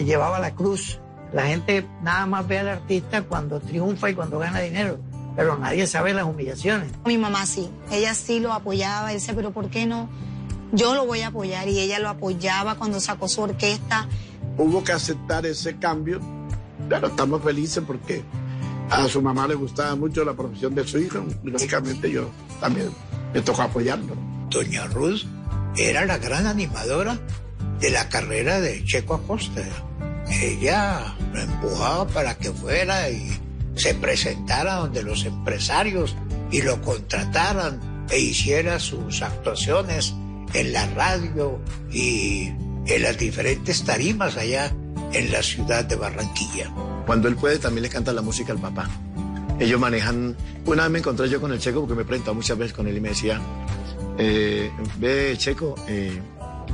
[0.04, 0.98] llevaba la cruz.
[1.33, 4.98] La gente nada más ve al artista cuando triunfa y cuando gana dinero,
[5.37, 6.90] pero nadie sabe las humillaciones.
[7.04, 10.09] Mi mamá sí, ella sí lo apoyaba, dice, pero ¿por qué no?
[10.72, 14.09] Yo lo voy a apoyar y ella lo apoyaba cuando sacó su orquesta.
[14.56, 16.20] Hubo que aceptar ese cambio,
[16.88, 18.24] pero estamos felices porque
[18.90, 22.29] a su mamá le gustaba mucho la profesión de su hijo lógicamente yo
[22.61, 22.90] también
[23.33, 24.16] me tocó apoyarlo.
[24.50, 25.22] Doña Ruth
[25.76, 27.18] era la gran animadora
[27.79, 29.62] de la carrera de Checo Acosta.
[30.29, 33.31] Ella lo empujaba para que fuera y
[33.76, 36.16] se presentara donde los empresarios
[36.50, 40.14] y lo contrataran e hiciera sus actuaciones
[40.53, 41.61] en la radio
[41.92, 42.48] y
[42.87, 44.74] en las diferentes tarimas allá
[45.12, 46.70] en la ciudad de Barranquilla.
[47.06, 48.88] Cuando él puede, también le canta la música al papá.
[49.58, 50.36] Ellos manejan.
[50.64, 52.96] Una vez me encontré yo con el Checo porque me he muchas veces con él
[52.96, 53.40] y me decía:
[54.18, 56.18] eh, Ve, Checo, eh,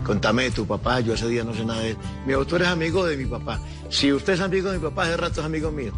[0.04, 1.00] contame de tu papá.
[1.00, 1.96] Yo ese día no sé nada de él.
[2.24, 3.60] Me dijo: Tú eres amigo de mi papá.
[3.90, 5.92] Si usted es amigo de mi papá, hace rato es amigo mío.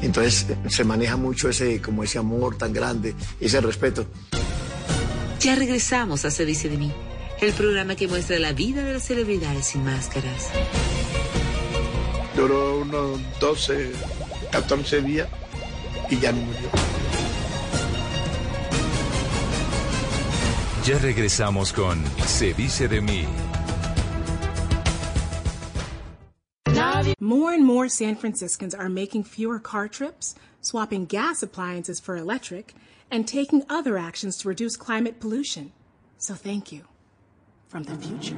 [0.00, 4.06] Entonces se maneja mucho ese, como ese amor tan grande, ese respeto.
[5.40, 6.92] Ya regresamos a Se dice de mí,
[7.40, 10.50] el programa que muestra la vida de las celebridades sin máscaras
[12.38, 13.92] duró unos 12,
[14.52, 15.28] 14 días
[16.08, 16.70] y ya no murió.
[20.86, 23.26] Ya regresamos con Se dice de mí.
[27.20, 32.74] More and more San Franciscans are making fewer car trips, swapping gas appliances for electric,
[33.10, 35.72] and taking other actions to reduce climate pollution.
[36.18, 36.84] So thank you
[37.68, 38.36] from the future.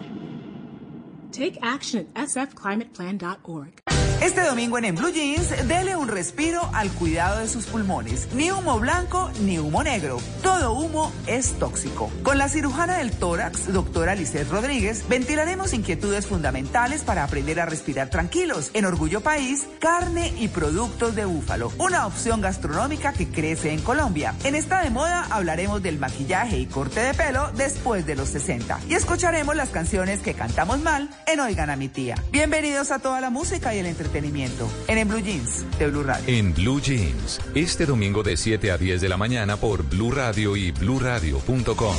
[1.31, 3.81] Take action at sfclimateplan.org.
[4.23, 8.29] Este domingo en Blue Jeans, dele un respiro al cuidado de sus pulmones.
[8.35, 10.19] Ni humo blanco ni humo negro.
[10.43, 12.13] Todo humo es tóxico.
[12.23, 18.11] Con la cirujana del tórax, doctora Lisset Rodríguez, ventilaremos inquietudes fundamentales para aprender a respirar
[18.11, 18.71] tranquilos.
[18.75, 21.73] En Orgullo País, carne y productos de búfalo.
[21.79, 24.35] Una opción gastronómica que crece en Colombia.
[24.45, 28.81] En esta de moda hablaremos del maquillaje y corte de pelo después de los 60.
[28.87, 32.17] Y escucharemos las canciones que cantamos mal en Oigan a mi tía.
[32.31, 36.25] Bienvenidos a toda la música y el entretenimiento en En Blue Jeans de Blue Radio.
[36.27, 40.57] En Blue Jeans, este domingo de 7 a 10 de la mañana por Blue Radio
[40.57, 41.97] y bluradio.com.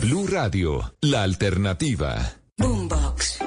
[0.00, 2.32] Blue Radio, la alternativa.
[2.58, 3.38] Boombox.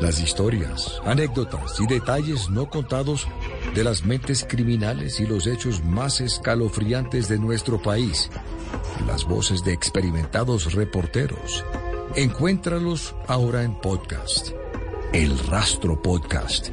[0.00, 3.26] Las historias, anécdotas y detalles no contados
[3.74, 8.30] de las mentes criminales y los hechos más escalofriantes de nuestro país.
[9.06, 11.64] Las voces de experimentados reporteros
[12.16, 14.50] Encuéntralos ahora en podcast.
[15.12, 16.68] El Rastro Podcast.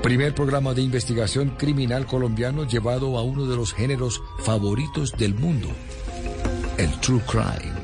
[0.00, 5.66] Primer programa de investigación criminal colombiano llevado a uno de los géneros favoritos del mundo,
[6.78, 7.74] el True Crime.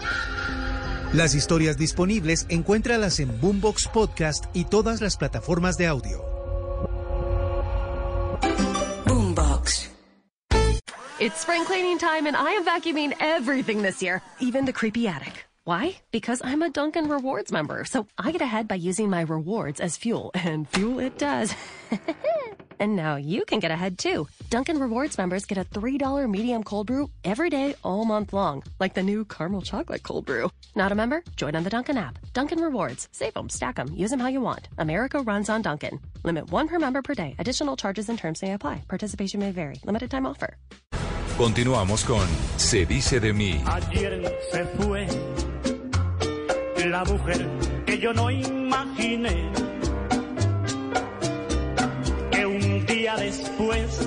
[1.12, 6.24] Las historias disponibles encuéntralas en Boombox Podcast y todas las plataformas de audio.
[9.06, 9.91] Boombox.
[11.22, 15.44] It's spring cleaning time and I am vacuuming everything this year, even the creepy attic.
[15.62, 16.00] Why?
[16.10, 19.96] Because I'm a Dunkin' Rewards member, so I get ahead by using my rewards as
[19.96, 21.54] fuel, and fuel it does.
[22.80, 24.26] and now you can get ahead too.
[24.50, 28.94] Dunkin' Rewards members get a $3 medium cold brew every day all month long, like
[28.94, 30.50] the new caramel chocolate cold brew.
[30.74, 31.22] Not a member?
[31.36, 32.18] Join on the Dunkin' app.
[32.32, 33.08] Dunkin' Rewards.
[33.12, 34.66] Save them, stack them, use them how you want.
[34.78, 36.00] America runs on Dunkin'.
[36.24, 37.36] Limit one per member per day.
[37.38, 38.82] Additional charges and terms may apply.
[38.88, 39.76] Participation may vary.
[39.84, 40.56] Limited time offer.
[41.36, 42.26] Continuamos con
[42.56, 43.62] Se dice de mí.
[43.66, 45.06] Ayer se fue
[46.86, 47.48] la mujer
[47.86, 49.50] que yo no imaginé
[52.30, 54.06] que un día después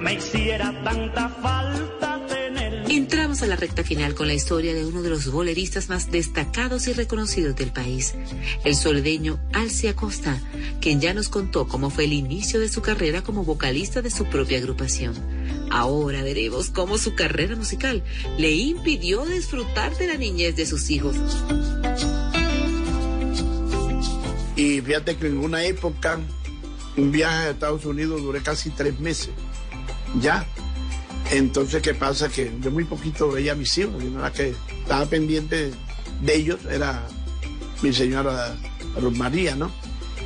[0.00, 2.11] me hiciera tanta falta.
[2.92, 6.86] Entramos a la recta final con la historia de uno de los boleristas más destacados
[6.88, 8.14] y reconocidos del país,
[8.64, 10.38] el soledeño Alcia Acosta,
[10.78, 14.26] quien ya nos contó cómo fue el inicio de su carrera como vocalista de su
[14.26, 15.14] propia agrupación.
[15.70, 18.02] Ahora veremos cómo su carrera musical
[18.36, 21.16] le impidió disfrutar de la niñez de sus hijos.
[24.54, 26.20] Y fíjate que en una época,
[26.98, 29.30] un viaje a Estados Unidos duré casi tres meses.
[30.20, 30.46] Ya.
[31.30, 32.28] Entonces, ¿qué pasa?
[32.28, 35.70] Que yo muy poquito veía a mis hijos, y la que estaba pendiente
[36.20, 37.06] de ellos era
[37.82, 38.54] mi señora
[39.16, 39.70] María, ¿no?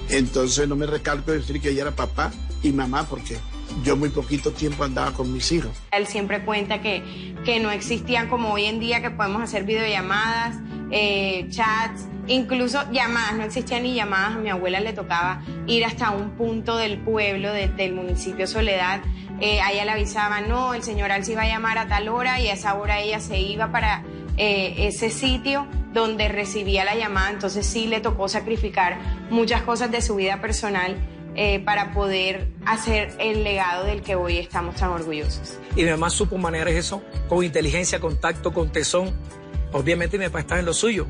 [0.09, 2.33] Entonces no me recalco decir que ella era papá
[2.63, 3.37] y mamá, porque
[3.85, 5.71] yo muy poquito tiempo andaba con mis hijos.
[5.93, 10.57] Él siempre cuenta que, que no existían como hoy en día que podemos hacer videollamadas,
[10.91, 14.37] eh, chats, incluso llamadas, no existían ni llamadas.
[14.37, 19.03] A mi abuela le tocaba ir hasta un punto del pueblo, del municipio Soledad.
[19.41, 22.41] Eh, a ella le avisaba, no, el señor Alci va a llamar a tal hora
[22.41, 24.03] y a esa hora ella se iba para
[24.39, 27.31] eh, ese sitio donde recibía la llamada.
[27.31, 30.97] Entonces sí le tocó sacrificar muchas cosas de su vida personal
[31.35, 35.59] eh, para poder hacer el legado del que hoy estamos tan orgullosos.
[35.75, 39.15] Y mi mamá supo manejar eso con inteligencia, con tacto, con tesón.
[39.73, 41.07] Obviamente mi papá está en lo suyo.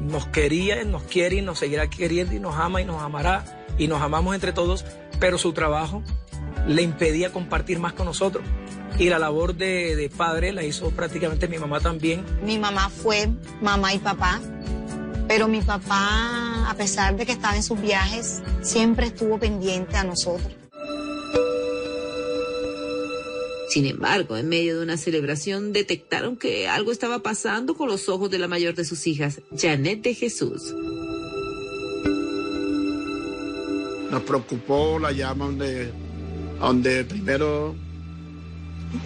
[0.00, 3.44] Nos quería, nos quiere y nos seguirá queriendo y nos ama y nos amará
[3.78, 4.84] y nos amamos entre todos,
[5.18, 6.02] pero su trabajo
[6.70, 8.44] le impedía compartir más con nosotros.
[8.98, 12.24] Y la labor de, de padre la hizo prácticamente mi mamá también.
[12.42, 13.28] Mi mamá fue
[13.60, 14.40] mamá y papá
[15.30, 20.02] pero mi papá, a pesar de que estaba en sus viajes, siempre estuvo pendiente a
[20.02, 20.52] nosotros.
[23.68, 28.28] Sin embargo, en medio de una celebración detectaron que algo estaba pasando con los ojos
[28.28, 30.74] de la mayor de sus hijas, Janet de Jesús.
[34.10, 35.92] Nos preocupó la llama donde,
[36.60, 37.74] donde primero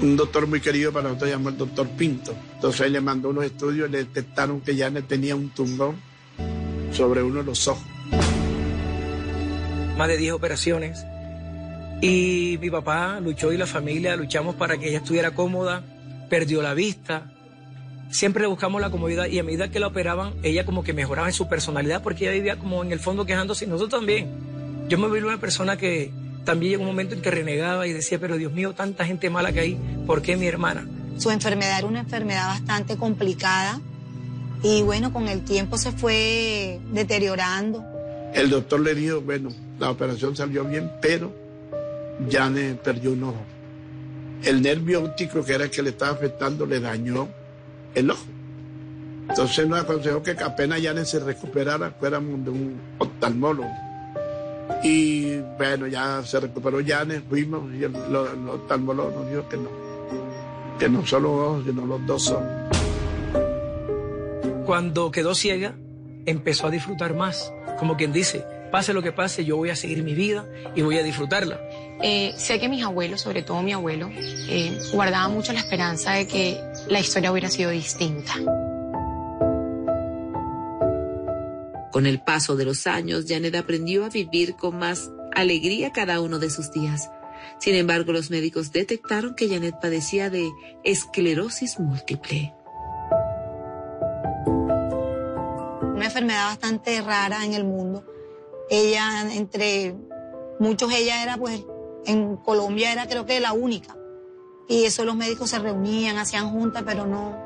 [0.01, 2.35] un doctor muy querido para nosotros llamó el doctor Pinto.
[2.55, 5.97] Entonces él le mandó unos estudios y le detectaron que Janet tenía un tumbón
[6.93, 7.85] sobre uno de los ojos.
[9.97, 11.05] Más de 10 operaciones.
[12.01, 15.85] Y mi papá luchó y la familia luchamos para que ella estuviera cómoda,
[16.29, 17.31] perdió la vista.
[18.11, 21.35] Siempre buscamos la comodidad y a medida que la operaban, ella como que mejoraba en
[21.35, 24.29] su personalidad porque ella vivía como en el fondo quejándose y nosotros también.
[24.89, 26.11] Yo me vi una persona que
[26.45, 29.53] también llegó un momento en que renegaba y decía, pero Dios mío, tanta gente mala
[29.53, 30.86] que hay, ¿por qué mi hermana?
[31.18, 33.80] Su enfermedad era una enfermedad bastante complicada
[34.62, 37.84] y bueno, con el tiempo se fue deteriorando.
[38.32, 41.32] El doctor le dijo, bueno, la operación salió bien, pero
[42.28, 43.45] ya le perdió un ojo.
[44.42, 47.28] El nervio óptico, que era el que le estaba afectando, le dañó
[47.95, 48.24] el ojo.
[49.28, 53.70] Entonces nos aconsejó que apenas Janet se recuperara, fuéramos de un oftalmólogo.
[54.83, 59.69] Y bueno, ya se recuperó Janet, fuimos y el, el oftalmólogo nos dijo que no,
[60.79, 62.45] que no solo ojos, sino los dos son.
[64.67, 65.75] Cuando quedó ciega,
[66.27, 67.53] empezó a disfrutar más.
[67.79, 70.99] Como quien dice, pase lo que pase, yo voy a seguir mi vida y voy
[70.99, 71.61] a disfrutarla.
[72.03, 74.11] Eh, sé que mis abuelos, sobre todo mi abuelo,
[74.49, 78.35] eh, guardaban mucho la esperanza de que la historia hubiera sido distinta.
[81.95, 86.40] Con el paso de los años, Janet aprendió a vivir con más alegría cada uno
[86.40, 87.09] de sus días.
[87.61, 90.51] Sin embargo, los médicos detectaron que Janet padecía de
[90.82, 92.53] esclerosis múltiple.
[95.95, 98.05] Una enfermedad bastante rara en el mundo.
[98.68, 99.95] Ella, entre
[100.59, 101.62] muchos, ella era, pues,
[102.07, 103.97] en Colombia era creo que la única.
[104.68, 107.38] Y eso los médicos se reunían, hacían juntas, pero no,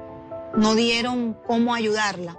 [0.56, 2.38] no dieron cómo ayudarla.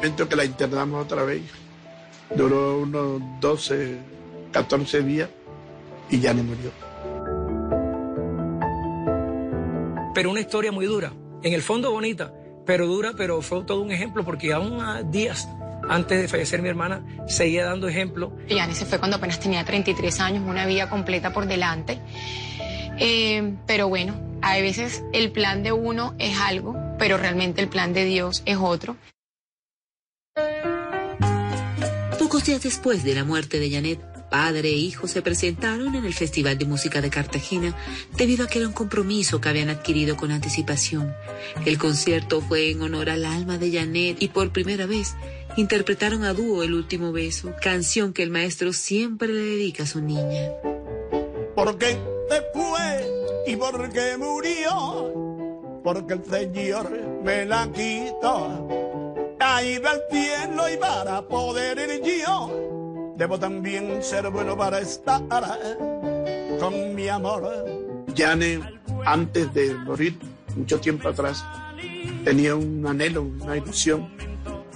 [0.00, 1.42] Momento que la internamos otra vez,
[2.34, 3.98] duró unos 12,
[4.50, 5.28] 14 días
[6.08, 6.70] y ya no murió.
[10.14, 12.32] Pero una historia muy dura, en el fondo bonita,
[12.64, 15.46] pero dura, pero fue todo un ejemplo porque aún a días
[15.86, 18.32] antes de fallecer mi hermana seguía dando ejemplo.
[18.48, 22.00] Yanni se fue cuando apenas tenía 33 años, una vida completa por delante.
[22.98, 27.92] Eh, pero bueno, a veces el plan de uno es algo, pero realmente el plan
[27.92, 28.96] de Dios es otro.
[32.30, 33.98] Pocos días después de la muerte de Janet,
[34.30, 37.76] padre e hijo se presentaron en el Festival de Música de Cartagena
[38.16, 41.12] debido a que era un compromiso que habían adquirido con anticipación.
[41.66, 45.16] El concierto fue en honor al alma de Janet y por primera vez
[45.56, 50.00] interpretaron a dúo El último beso, canción que el maestro siempre le dedica a su
[50.00, 50.52] niña.
[51.56, 56.92] Porque te fue y porque murió, porque el Señor
[57.24, 58.89] me la quitó.
[59.40, 65.22] Caído al cielo y para poder ir yo, debo también ser bueno para estar
[66.60, 67.50] con mi amor.
[68.14, 68.60] Janet,
[69.06, 70.18] antes de morir,
[70.54, 71.42] mucho tiempo atrás,
[72.22, 74.10] tenía un anhelo, una ilusión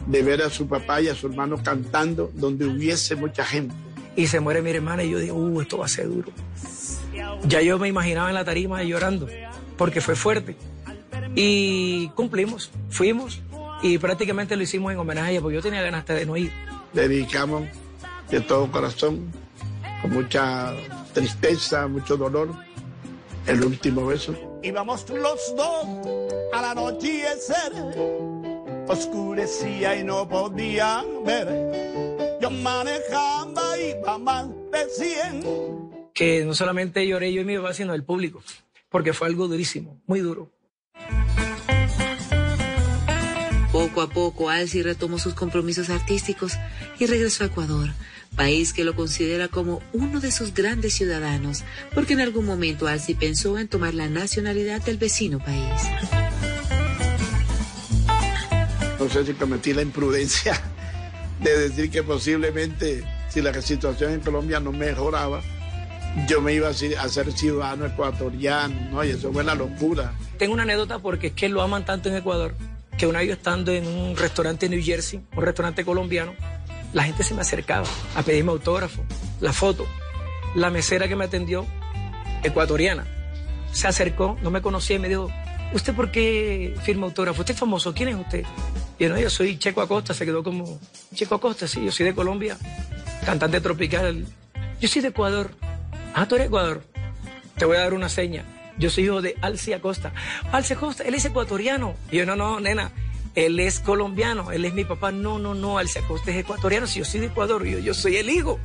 [0.07, 3.75] de ver a su papá y a su hermano cantando donde hubiese mucha gente.
[4.17, 6.33] Y se muere mi hermana y yo digo, uh, esto va a ser duro.
[7.47, 9.29] Ya yo me imaginaba en la tarima llorando,
[9.77, 10.57] porque fue fuerte.
[11.35, 13.43] Y cumplimos, fuimos
[13.83, 16.53] y prácticamente lo hicimos en homenaje a ella, porque yo tenía ganas de no ir.
[16.93, 17.69] Dedicamos
[18.31, 19.33] de todo corazón,
[20.03, 20.73] con mucha
[21.13, 22.51] tristeza, mucho dolor,
[23.47, 24.35] el último beso.
[24.63, 25.87] Íbamos los dos
[26.53, 27.73] al anochecer,
[28.89, 32.39] oscurecía y no podía ver.
[32.41, 36.11] Yo manejaba y iba más de 100.
[36.15, 38.43] Que no solamente lloré yo y mi papá, sino el público,
[38.89, 40.51] porque fue algo durísimo, muy duro.
[43.75, 46.53] Poco a poco, Alci retomó sus compromisos artísticos
[47.01, 47.91] y regresó a Ecuador,
[48.37, 53.15] país que lo considera como uno de sus grandes ciudadanos, porque en algún momento Alci
[53.15, 55.83] pensó en tomar la nacionalidad del vecino país.
[59.01, 60.55] No sé si cometí la imprudencia
[61.43, 65.43] de decir que posiblemente si la situación en Colombia no mejoraba,
[66.29, 66.73] yo me iba a
[67.09, 69.03] ser ciudadano ecuatoriano, ¿no?
[69.03, 70.15] Y eso fue la locura.
[70.39, 72.55] Tengo una anécdota porque es que lo aman tanto en Ecuador
[72.97, 76.35] que una vez estando en un restaurante en New Jersey, un restaurante colombiano,
[76.93, 79.05] la gente se me acercaba a pedirme autógrafo,
[79.41, 79.87] la foto.
[80.55, 81.67] La mesera que me atendió,
[82.45, 83.05] ecuatoriana,
[83.73, 85.29] se acercó, no me conocía y me dijo,
[85.73, 87.41] ¿usted por qué firma autógrafo?
[87.41, 87.93] ¿Usted es famoso?
[87.93, 88.45] ¿Quién es usted?
[88.99, 90.79] Y yo, no, yo soy Checo Acosta, se quedó como,
[91.13, 92.57] Checo Acosta, sí, yo soy de Colombia,
[93.27, 94.25] cantante tropical.
[94.81, 95.51] Yo soy de Ecuador.
[96.15, 96.83] Ah, tú eres Ecuador.
[97.59, 98.45] Te voy a dar una seña
[98.79, 100.13] yo soy hijo de Alci Acosta.
[100.53, 101.95] Alci Acosta, él es ecuatoriano.
[102.11, 102.93] Yo, no, no, nena,
[103.35, 105.13] él es colombiano, él es mi papá.
[105.13, 106.87] No, no, no, Alci Acosta es ecuatoriano.
[106.87, 108.59] Si yo soy de Ecuador, yo, yo soy el hijo.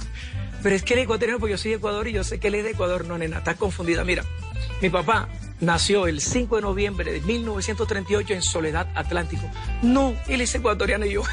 [0.62, 2.50] Pero es que él es ecuatoriano porque yo soy de Ecuador y yo sé que
[2.50, 3.06] él es de Ecuador.
[3.06, 4.04] No, nena, estás confundida.
[4.04, 4.24] Mira,
[4.82, 5.30] mi papá
[5.62, 9.44] nació el 5 de noviembre de 1938 en Soledad Atlántico.
[9.82, 11.24] No, él es ecuatoriano y yo.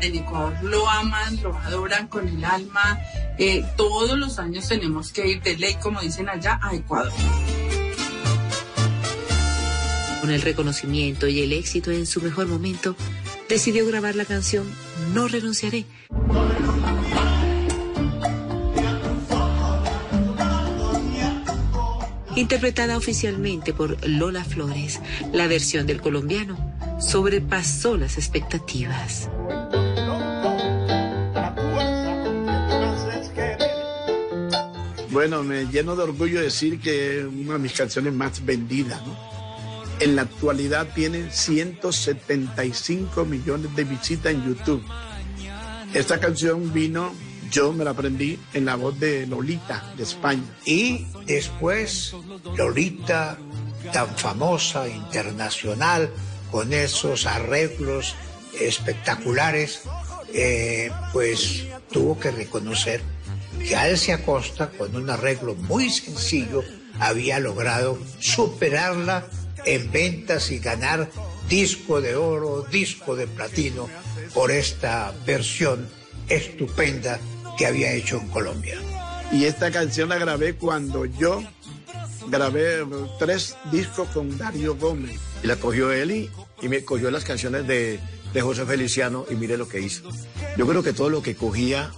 [0.00, 2.98] En Ecuador lo aman, lo adoran con el alma.
[3.38, 7.12] Eh, todos los años tenemos que ir de ley, como dicen allá, a Ecuador.
[10.20, 12.96] Con el reconocimiento y el éxito en su mejor momento,
[13.48, 14.66] decidió grabar la canción
[15.14, 15.84] No renunciaré.
[22.34, 25.00] Interpretada oficialmente por Lola Flores,
[25.32, 26.56] la versión del colombiano
[27.00, 29.28] sobrepasó las expectativas.
[35.10, 39.16] Bueno, me lleno de orgullo decir que una de mis canciones más vendidas, ¿no?
[40.00, 44.84] En la actualidad tiene 175 millones de visitas en YouTube.
[45.94, 47.12] Esta canción vino,
[47.50, 50.44] yo me la aprendí en la voz de Lolita de España.
[50.66, 52.14] Y después
[52.56, 53.38] Lolita,
[53.92, 56.10] tan famosa, internacional,
[56.50, 58.14] con esos arreglos
[58.60, 59.82] espectaculares,
[60.32, 63.00] eh, pues tuvo que reconocer
[63.66, 66.62] que Alcia Costa, con un arreglo muy sencillo,
[67.00, 69.26] había logrado superarla
[69.64, 71.10] en ventas y ganar
[71.48, 73.88] disco de oro, disco de platino
[74.34, 75.88] por esta versión
[76.28, 77.18] estupenda
[77.56, 78.78] que había hecho en Colombia.
[79.32, 81.42] Y esta canción la grabé cuando yo
[82.28, 82.84] grabé
[83.18, 85.16] tres discos con Darío Gómez.
[85.42, 86.30] Y la cogió él y,
[86.62, 88.00] y me cogió las canciones de,
[88.32, 90.08] de José Feliciano y mire lo que hizo.
[90.56, 91.90] Yo creo que todo lo que cogía,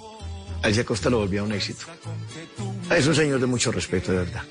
[0.62, 1.86] Alicia Costa lo volvía un éxito.
[2.94, 4.42] Es un señor de mucho respeto, de verdad.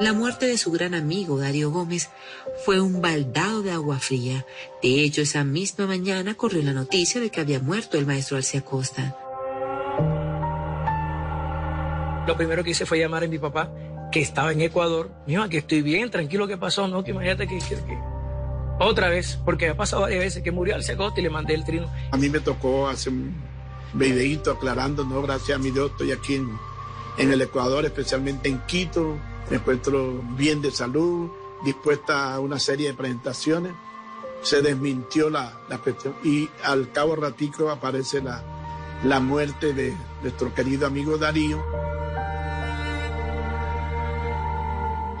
[0.00, 2.08] La muerte de su gran amigo Darío Gómez
[2.64, 4.46] fue un baldado de agua fría.
[4.80, 8.60] De hecho, esa misma mañana corrió la noticia de que había muerto el maestro Alcia
[8.60, 9.16] Costa.
[12.28, 13.72] Lo primero que hice fue llamar a mi papá,
[14.12, 15.10] que estaba en Ecuador.
[15.26, 16.86] Mira, que estoy bien, tranquilo, ¿qué pasó?
[16.86, 18.17] No, que imagínate que, que, que...
[18.80, 21.64] Otra vez, porque ha pasado varias veces que murió Alcia Costa y le mandé el
[21.64, 21.90] trino.
[22.12, 23.34] A mí me tocó hacer un
[23.92, 25.20] videíto aclarando, ¿no?
[25.22, 26.48] Gracias a mi Dios estoy aquí en,
[27.18, 29.16] en el Ecuador, especialmente en Quito.
[29.50, 31.30] Me encuentro bien de salud,
[31.64, 33.72] dispuesta a una serie de presentaciones.
[34.42, 38.42] Se desmintió la, la cuestión y al cabo ratico aparece la,
[39.02, 41.60] la muerte de nuestro querido amigo Darío.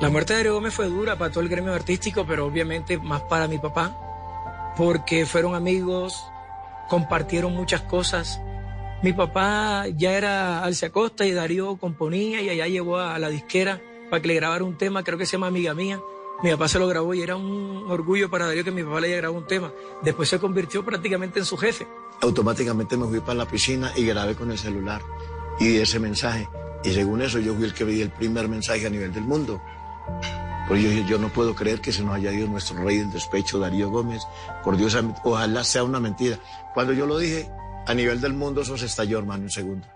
[0.00, 3.22] La muerte de Darío Gómez fue dura para todo el gremio artístico, pero obviamente más
[3.22, 6.24] para mi papá, porque fueron amigos,
[6.88, 8.40] compartieron muchas cosas.
[9.02, 13.80] Mi papá ya era Alcia Costa y Darío componía y allá llevó a la disquera
[14.08, 16.00] para que le grabara un tema, creo que se llama Amiga Mía.
[16.44, 19.08] Mi papá se lo grabó y era un orgullo para Darío que mi papá le
[19.08, 19.72] haya grabado un tema.
[20.02, 21.88] Después se convirtió prácticamente en su jefe.
[22.20, 25.02] Automáticamente me fui para la piscina y grabé con el celular
[25.58, 26.48] y di ese mensaje.
[26.84, 29.60] Y según eso yo fui el que vi el primer mensaje a nivel del mundo.
[30.66, 33.58] Porque yo, yo no puedo creer que se nos haya ido nuestro rey del despecho,
[33.58, 34.22] Darío Gómez.
[34.62, 36.38] Por Dios, ojalá sea una mentira.
[36.74, 37.50] Cuando yo lo dije,
[37.86, 39.86] a nivel del mundo eso se estalló, hermano, un segundo.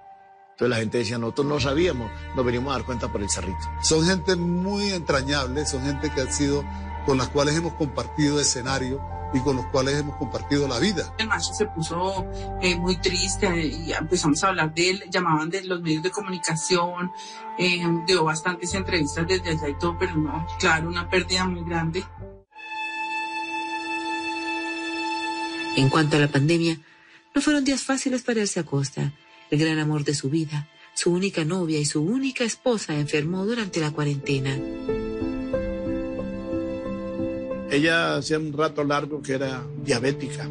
[0.53, 3.59] Entonces la gente decía, nosotros no sabíamos, nos venimos a dar cuenta por el cerrito.
[3.83, 6.65] Son gente muy entrañable, son gente que ha sido,
[7.05, 9.01] con las cuales hemos compartido escenario
[9.35, 11.15] y con los cuales hemos compartido la vida.
[11.19, 12.27] El macho se puso
[12.61, 17.11] eh, muy triste y empezamos a hablar de él, llamaban de los medios de comunicación,
[17.59, 22.05] eh, dio bastantes entrevistas desde allá y todo, pero no, claro, una pérdida muy grande.
[25.77, 26.79] En cuanto a la pandemia,
[27.35, 29.13] no fueron días fáciles para Elsa Costa.
[29.51, 33.81] El gran amor de su vida, su única novia y su única esposa enfermó durante
[33.81, 34.59] la cuarentena.
[37.73, 40.47] Ella hacía un rato largo que era diabética.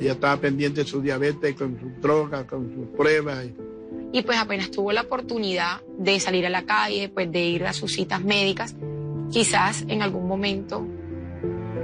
[0.00, 3.44] Ella estaba pendiente de su diabetes, con sus drogas, con sus pruebas.
[4.12, 7.74] Y pues apenas tuvo la oportunidad de salir a la calle, pues de ir a
[7.74, 8.74] sus citas médicas,
[9.30, 10.86] quizás en algún momento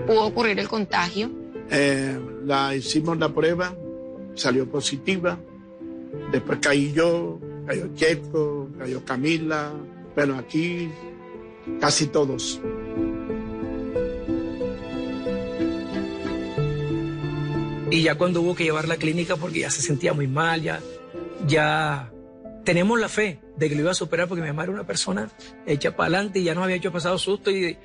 [0.07, 1.31] pudo ocurrir el contagio.
[1.71, 3.77] Eh, la hicimos la prueba,
[4.35, 5.39] salió positiva.
[6.33, 9.75] Después caí yo, cayó Checo, cayó Camila.
[10.15, 10.89] Bueno, aquí
[11.81, 12.63] casi todos.
[17.91, 20.81] Y ya cuando hubo que llevar la clínica porque ya se sentía muy mal, ya,
[21.47, 22.11] ya
[22.65, 25.29] tenemos la fe de que lo iba a superar porque mi mamá era una persona
[25.67, 27.77] hecha para adelante y ya nos había hecho pasado susto y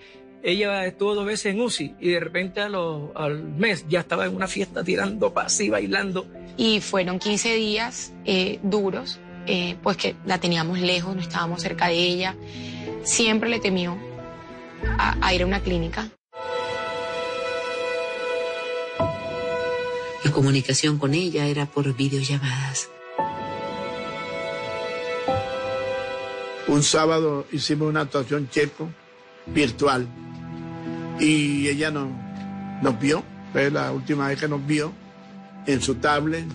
[0.44, 2.70] ella estuvo dos veces en UCI y de repente a
[3.16, 6.28] al mes ya estaba en una fiesta tirando así, bailando.
[6.56, 11.88] Y fueron 15 días eh, duros, eh, pues que la teníamos lejos, no estábamos cerca
[11.88, 12.36] de ella.
[13.04, 13.98] Siempre le temió
[15.00, 16.12] a, a ir a una clínica.
[20.26, 22.90] La comunicación con ella era por videollamadas.
[26.68, 28.90] Un sábado hicimos una actuación checo
[29.46, 30.08] virtual
[31.20, 32.10] y ella no,
[32.82, 33.24] nos vio,
[33.54, 34.92] fue la última vez que nos vio
[35.68, 36.46] en su tablet,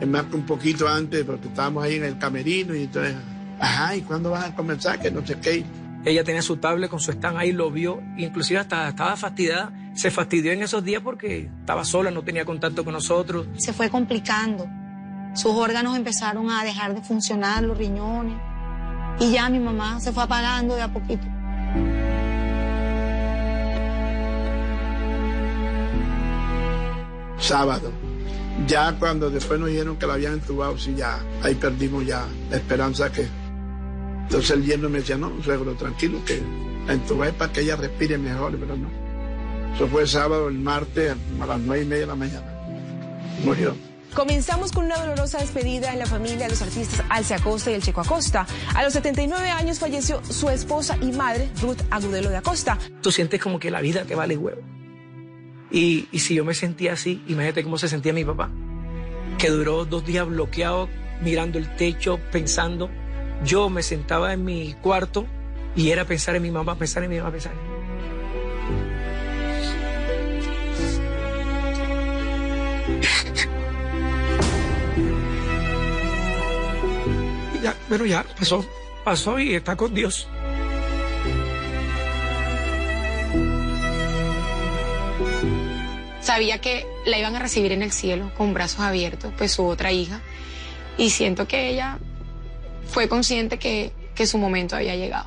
[0.00, 3.14] es más que un poquito antes, porque estábamos ahí en el camerino y entonces,
[3.60, 5.00] ajá, ¿y cuándo vas a comenzar?
[5.00, 5.64] Que no sé qué.
[6.04, 10.10] Ella tenía su tablet con su stand ahí, lo vio, inclusive hasta estaba fastidiada, se
[10.10, 13.46] fastidió en esos días porque estaba sola, no tenía contacto con nosotros.
[13.56, 14.66] Se fue complicando,
[15.34, 18.36] sus órganos empezaron a dejar de funcionar, los riñones,
[19.20, 21.26] y ya mi mamá se fue apagando de a poquito.
[27.38, 27.92] Sábado.
[28.66, 32.56] Ya cuando después nos dijeron que la habían entubado, sí, ya ahí perdimos ya la
[32.56, 33.41] esperanza que...
[34.32, 36.40] Entonces el yerno me decía, no, suegro, tranquilo, que
[36.88, 38.88] entubé para que ella respire mejor, pero no.
[39.74, 42.46] Eso fue sábado, el martes, a las nueve y media de la mañana.
[43.44, 43.76] Murió.
[44.14, 47.82] Comenzamos con una dolorosa despedida en la familia de los artistas Alce Acosta y el
[47.82, 48.46] Checo Acosta.
[48.74, 52.78] A los 79 años falleció su esposa y madre, Ruth Agudelo de Acosta.
[53.02, 54.62] Tú sientes como que la vida te vale huevo.
[55.70, 58.50] Y, y si yo me sentía así, imagínate cómo se sentía mi papá,
[59.36, 60.88] que duró dos días bloqueado,
[61.20, 62.88] mirando el techo, pensando.
[63.44, 65.26] Yo me sentaba en mi cuarto
[65.74, 67.72] y era pensar en mi mamá, pensar en mi mamá, pensar en mi mamá.
[77.62, 78.64] ya, pero ya pasó,
[79.04, 80.28] pasó y está con Dios.
[86.20, 89.90] Sabía que la iban a recibir en el cielo con brazos abiertos, pues su otra
[89.92, 90.20] hija.
[90.96, 91.98] Y siento que ella
[92.92, 93.92] fue consciente que,
[94.26, 95.26] su momento había llegado.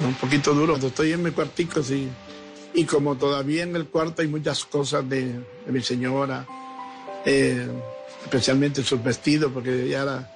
[0.00, 2.06] Un poquito duro, cuando estoy en mi cuartico, sí.
[2.74, 6.46] Y como todavía en el cuarto hay muchas cosas de, mi señora,
[7.24, 7.66] eh,
[8.24, 10.30] especialmente sus vestidos, porque ella era,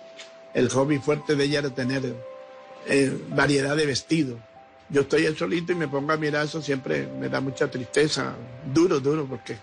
[0.55, 2.15] el hobby fuerte de ella era tener
[2.87, 4.39] eh, variedad de vestidos.
[4.89, 8.35] Yo estoy ahí solito y me pongo a mirar eso, siempre me da mucha tristeza,
[8.73, 9.57] duro, duro, porque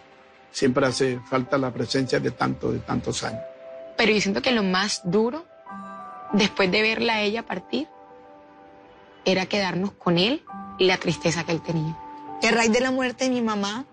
[0.51, 3.48] siempre hace falta la presencia de tanto, de tantos años.
[3.99, 5.45] Pero yo siento que lo más duro,
[6.31, 7.89] después de verla a ella partir,
[9.25, 10.41] era quedarnos con él
[10.77, 11.97] y la tristeza que él tenía.
[12.41, 13.83] Y a raíz de la muerte de mi mamá,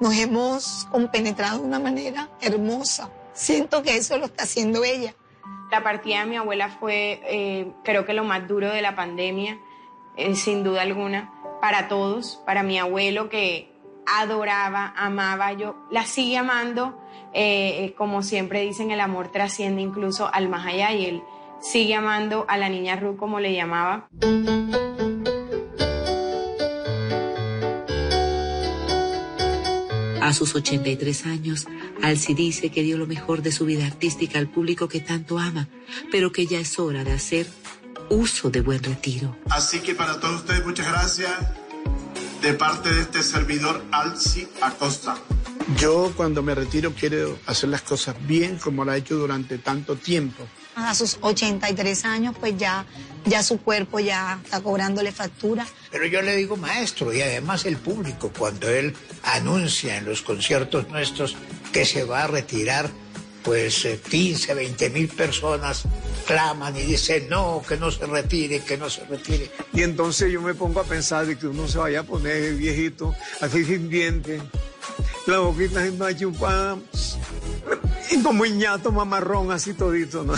[0.00, 3.10] nos hemos compenetrado de una manera hermosa.
[3.34, 5.14] Siento que eso lo está haciendo ella.
[5.70, 9.58] La partida de mi abuela fue, eh, creo que lo más duro de la pandemia,
[10.16, 11.30] eh, sin duda alguna,
[11.60, 13.70] para todos, para mi abuelo que
[14.06, 16.98] adoraba, amaba, yo la sigue amando,
[17.32, 21.22] eh, eh, como siempre dicen, el amor trasciende incluso al más allá y él
[21.60, 24.08] sigue amando a la niña Ruth como le llamaba.
[30.22, 31.66] A sus 83 años,
[32.02, 35.68] Alci dice que dio lo mejor de su vida artística al público que tanto ama,
[36.10, 37.46] pero que ya es hora de hacer
[38.08, 39.36] uso de buen retiro.
[39.50, 41.30] Así que para todos ustedes, muchas gracias
[42.42, 45.16] de parte de este servidor Alci Acosta.
[45.74, 49.96] Yo cuando me retiro quiero hacer las cosas bien como lo ha hecho durante tanto
[49.96, 50.46] tiempo.
[50.76, 52.86] A sus 83 años, pues ya,
[53.24, 55.66] ya su cuerpo ya está cobrándole factura.
[55.90, 58.94] Pero yo le digo maestro y además el público cuando él
[59.24, 61.34] anuncia en los conciertos nuestros
[61.72, 62.88] que se va a retirar,
[63.46, 65.84] pues eh, 15, 20 mil personas
[66.26, 69.48] claman y dicen no, que no se retire, que no se retire.
[69.72, 73.14] Y entonces yo me pongo a pensar de que uno se vaya a poner viejito,
[73.40, 74.42] así sin dientes,
[75.28, 76.76] la boquita sin más chupada,
[78.10, 80.34] y como ñato mamarrón, así todito, ¿no?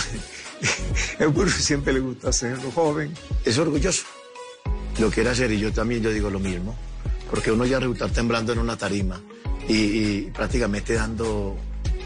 [1.18, 3.14] El burro siempre le gusta hacerlo, joven.
[3.44, 4.04] Es orgulloso.
[4.98, 6.76] Lo quiere hacer y yo también yo digo lo mismo.
[7.30, 9.20] Porque uno ya resulta temblando en una tarima
[9.66, 11.56] y, y prácticamente dando,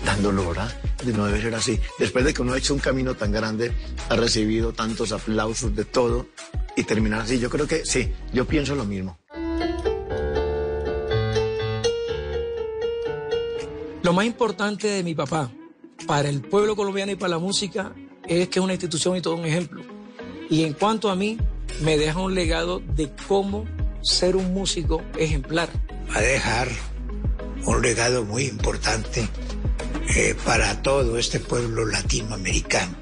[0.05, 0.68] dando lora.
[1.05, 1.80] De no debe ser así.
[1.98, 3.72] Después de que uno ha hecho un camino tan grande,
[4.09, 6.26] ha recibido tantos aplausos de todo
[6.76, 7.38] y terminar así.
[7.38, 9.18] Yo creo que sí, yo pienso lo mismo.
[14.03, 15.50] Lo más importante de mi papá
[16.07, 17.92] para el pueblo colombiano y para la música
[18.26, 19.82] es que es una institución y todo un ejemplo.
[20.50, 21.38] Y en cuanto a mí,
[21.82, 23.64] me deja un legado de cómo
[24.03, 25.68] ser un músico ejemplar.
[26.11, 26.68] Va a dejar
[27.64, 29.28] un legado muy importante
[30.09, 32.96] eh, para todo este pueblo latinoamericano,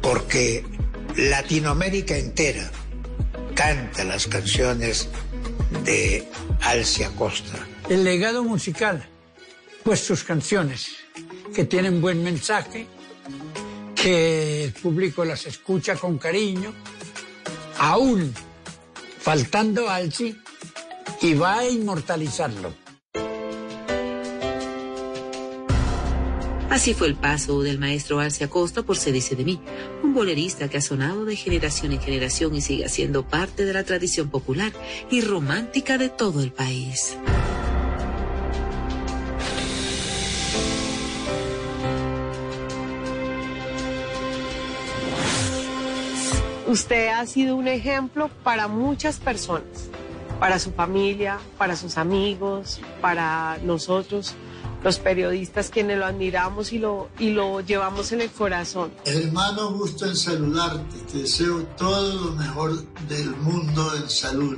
[0.00, 0.64] porque
[1.16, 2.70] Latinoamérica entera
[3.54, 5.08] canta las canciones
[5.84, 6.28] de
[6.60, 7.66] Alcia Costa.
[7.88, 9.08] El legado musical,
[9.82, 10.96] pues sus canciones,
[11.54, 12.86] que tienen buen mensaje,
[13.94, 16.72] que el público las escucha con cariño,
[17.78, 18.34] aún
[19.18, 20.36] faltando Alci,
[21.22, 22.85] y va a inmortalizarlo.
[26.68, 29.60] Así fue el paso del maestro Alce Acosta por Se dice de mí,
[30.02, 33.84] un bolerista que ha sonado de generación en generación y sigue siendo parte de la
[33.84, 34.72] tradición popular
[35.08, 37.16] y romántica de todo el país.
[46.66, 49.88] Usted ha sido un ejemplo para muchas personas,
[50.40, 54.34] para su familia, para sus amigos, para nosotros,
[54.86, 58.92] los periodistas quienes lo admiramos y lo, y lo llevamos en el corazón.
[59.04, 60.96] Hermano, gusto en saludarte.
[61.10, 64.56] Te deseo todo lo mejor del mundo en salud.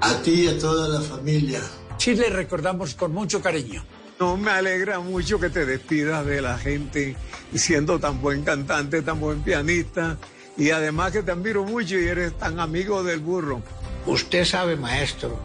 [0.00, 1.60] A ti y a toda la familia.
[1.98, 3.84] Sí le recordamos con mucho cariño.
[4.20, 7.16] No, me alegra mucho que te despidas de la gente
[7.52, 10.18] siendo tan buen cantante, tan buen pianista
[10.56, 13.60] Y además que te admiro mucho y eres tan amigo del burro.
[14.06, 15.36] Usted sabe, maestro,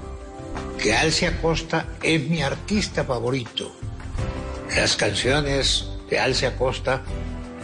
[0.78, 3.72] que Alcia Costa es mi artista favorito.
[4.76, 7.02] Las canciones de Alcia Costa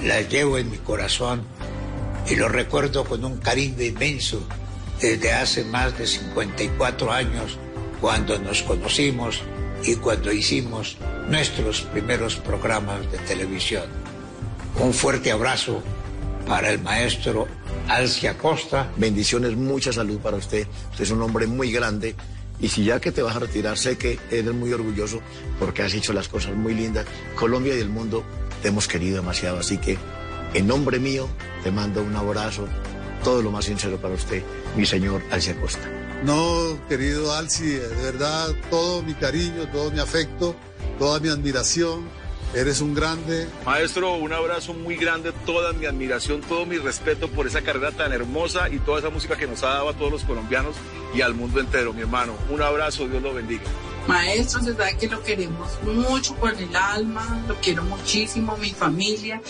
[0.04, 1.44] las llevo en mi corazón
[2.30, 4.42] y lo recuerdo con un cariño inmenso
[5.00, 7.58] desde hace más de 54 años
[8.00, 9.42] cuando nos conocimos
[9.84, 13.86] y cuando hicimos nuestros primeros programas de televisión.
[14.80, 15.82] Un fuerte abrazo
[16.48, 17.48] para el maestro
[17.88, 18.92] Alcia Costa.
[18.96, 20.68] Bendiciones, mucha salud para usted.
[20.92, 22.16] Usted es un hombre muy grande.
[22.62, 25.22] Y si ya que te vas a retirar, sé que eres muy orgulloso
[25.60, 27.06] porque has hecho las cosas muy lindas.
[27.36, 28.24] Colombia y el mundo
[28.62, 29.58] te hemos querido demasiado.
[29.58, 29.98] Así que,
[30.54, 31.28] en nombre mío,
[31.64, 32.68] te mando un abrazo,
[33.24, 34.44] todo lo más sincero para usted,
[34.76, 35.90] mi señor Alcia Costa.
[36.24, 40.56] No, querido Alci, de verdad, todo mi cariño, todo mi afecto,
[41.00, 42.08] toda mi admiración.
[42.54, 43.48] Eres un grande.
[43.66, 48.12] Maestro, un abrazo muy grande, toda mi admiración, todo mi respeto por esa carrera tan
[48.12, 50.76] hermosa y toda esa música que nos ha dado a todos los colombianos
[51.16, 52.34] y al mundo entero, mi hermano.
[52.50, 53.64] Un abrazo, Dios lo bendiga.
[54.06, 59.42] Maestro, se sabe que lo queremos mucho con el alma, lo quiero muchísimo, mi familia.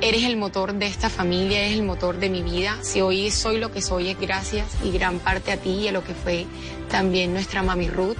[0.00, 2.78] Eres el motor de esta familia, eres el motor de mi vida.
[2.80, 5.92] Si hoy soy lo que soy es gracias y gran parte a ti y a
[5.92, 6.46] lo que fue
[6.88, 8.16] también nuestra mami Ruth.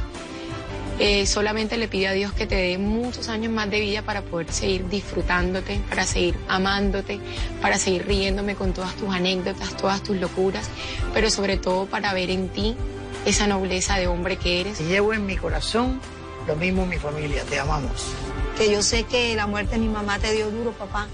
[1.03, 4.21] Eh, solamente le pido a Dios que te dé muchos años más de vida para
[4.21, 7.19] poder seguir disfrutándote, para seguir amándote,
[7.63, 10.69] para seguir riéndome con todas tus anécdotas, todas tus locuras,
[11.15, 12.77] pero sobre todo para ver en ti
[13.25, 14.79] esa nobleza de hombre que eres.
[14.79, 16.03] Llevo en mi corazón
[16.47, 18.13] lo mismo mi familia, te amamos.
[18.59, 21.09] Que yo sé que la muerte de mi mamá te dio duro, papá,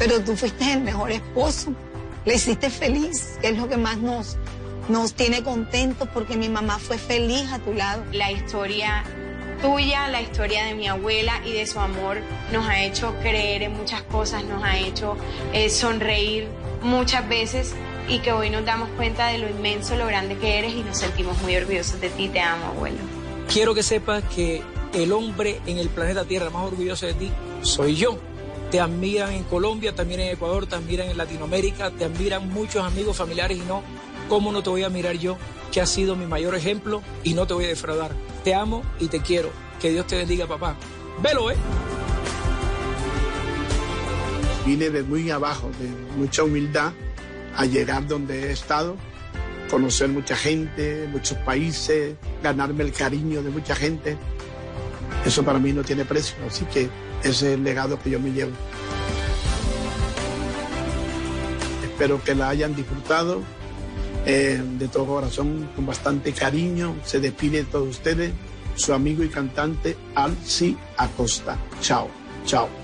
[0.00, 1.72] pero tú fuiste el mejor esposo,
[2.24, 4.36] le hiciste feliz, que es lo que más nos,
[4.88, 8.02] nos tiene contentos porque mi mamá fue feliz a tu lado.
[8.12, 9.04] La historia
[9.60, 12.18] tuya, la historia de mi abuela y de su amor
[12.52, 15.16] nos ha hecho creer en muchas cosas, nos ha hecho
[15.52, 16.48] eh, sonreír
[16.82, 17.74] muchas veces
[18.08, 20.98] y que hoy nos damos cuenta de lo inmenso, lo grande que eres y nos
[20.98, 22.28] sentimos muy orgullosos de ti.
[22.28, 22.98] Te amo, abuelo.
[23.52, 24.62] Quiero que sepas que
[24.94, 27.30] el hombre en el planeta Tierra más orgulloso de ti
[27.62, 28.18] soy yo.
[28.70, 33.16] Te admiran en Colombia, también en Ecuador, te admiran en Latinoamérica, te admiran muchos amigos,
[33.16, 33.82] familiares y no,
[34.30, 35.36] ¿cómo no te voy a mirar yo,
[35.72, 38.12] que has sido mi mayor ejemplo y no te voy a defraudar?
[38.44, 39.50] Te amo y te quiero.
[39.80, 40.76] Que Dios te bendiga, papá.
[41.20, 41.56] Velo, ¿eh?
[44.64, 46.92] Vine de muy abajo, de mucha humildad,
[47.56, 48.96] a llegar donde he estado,
[49.68, 54.16] conocer mucha gente, muchos países, ganarme el cariño de mucha gente.
[55.26, 56.88] Eso para mí no tiene precio, así que
[57.24, 58.52] ese es el legado que yo me llevo.
[61.82, 63.42] Espero que la hayan disfrutado
[64.26, 66.96] eh, de todo corazón, con bastante cariño.
[67.04, 68.32] Se despide de todos ustedes,
[68.74, 71.58] su amigo y cantante Alci Acosta.
[71.80, 72.08] Chao,
[72.44, 72.79] chao.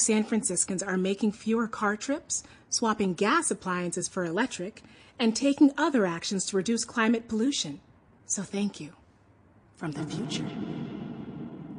[0.00, 4.82] San Franciscans are making fewer car trips, swapping gas appliances for electric,
[5.18, 7.80] and taking other actions to reduce climate pollution.
[8.26, 8.92] So thank you
[9.76, 10.48] from the future.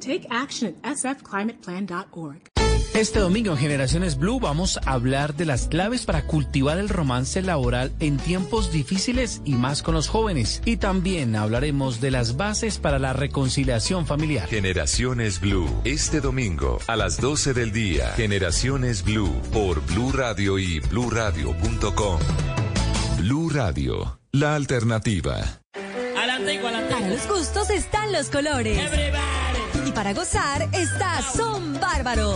[0.00, 2.61] Take action at sfclimateplan.org.
[2.94, 7.40] Este domingo en Generaciones Blue vamos a hablar de las claves para cultivar el romance
[7.42, 10.62] laboral en tiempos difíciles y más con los jóvenes.
[10.64, 14.48] Y también hablaremos de las bases para la reconciliación familiar.
[14.48, 18.12] Generaciones Blue, este domingo a las 12 del día.
[18.16, 22.20] Generaciones Blue por Blue Radio y bluradio.com.
[23.18, 25.62] Blue Radio, la alternativa.
[26.90, 28.78] Para los gustos están los colores.
[29.92, 32.34] Y para gozar está Son Bárbaro.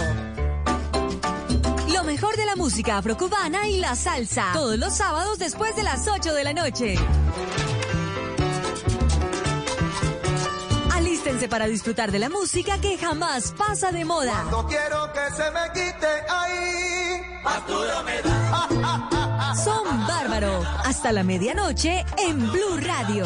[1.93, 4.51] Lo mejor de la música afrocubana y la salsa.
[4.53, 6.97] Todos los sábados después de las 8 de la noche.
[10.93, 14.45] Alístense para disfrutar de la música que jamás pasa de moda.
[14.51, 17.23] No quiero que se me quite ahí.
[17.43, 19.55] Factura me da.
[19.65, 20.63] Son Bárbaro.
[20.85, 23.25] Hasta la medianoche en Blue Radio.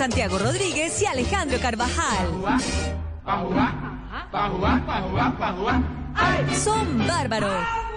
[0.00, 2.26] Santiago Rodríguez y Alejandro Carvajal.
[6.54, 7.89] Son Bárbaro.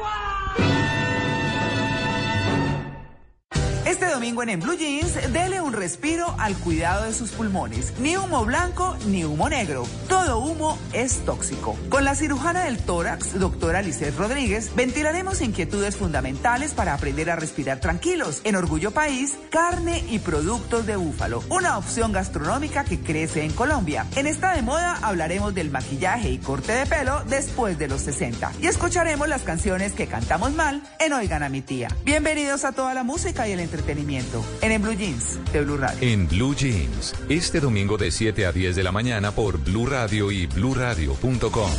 [3.85, 7.93] Este domingo en En Blue Jeans, dele un respiro al cuidado de sus pulmones.
[7.99, 9.85] Ni humo blanco ni humo negro.
[10.07, 11.77] Todo humo es tóxico.
[11.89, 17.81] Con la cirujana del tórax, doctora Lisset Rodríguez, ventilaremos inquietudes fundamentales para aprender a respirar
[17.81, 18.39] tranquilos.
[18.45, 21.43] En Orgullo País, carne y productos de búfalo.
[21.49, 24.05] Una opción gastronómica que crece en Colombia.
[24.15, 28.49] En esta de moda hablaremos del maquillaje y corte de pelo después de los 60.
[28.61, 31.89] Y escucharemos las canciones que cantamos mal en Oigan a mi tía.
[32.05, 36.07] Bienvenidos a toda la música y el entretenimiento en En Blue Jeans de Blue Radio.
[36.07, 40.31] En Blue Jeans, este domingo de 7 a 10 de la mañana por Blue Radio
[40.31, 41.71] y bluradio.com.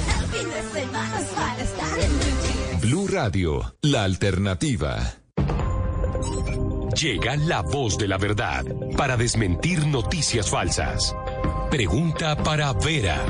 [2.80, 5.14] Blue Radio, la alternativa.
[7.00, 8.64] Llega la voz de la verdad
[8.96, 11.14] para desmentir noticias falsas.
[11.70, 13.24] Pregunta para Vera.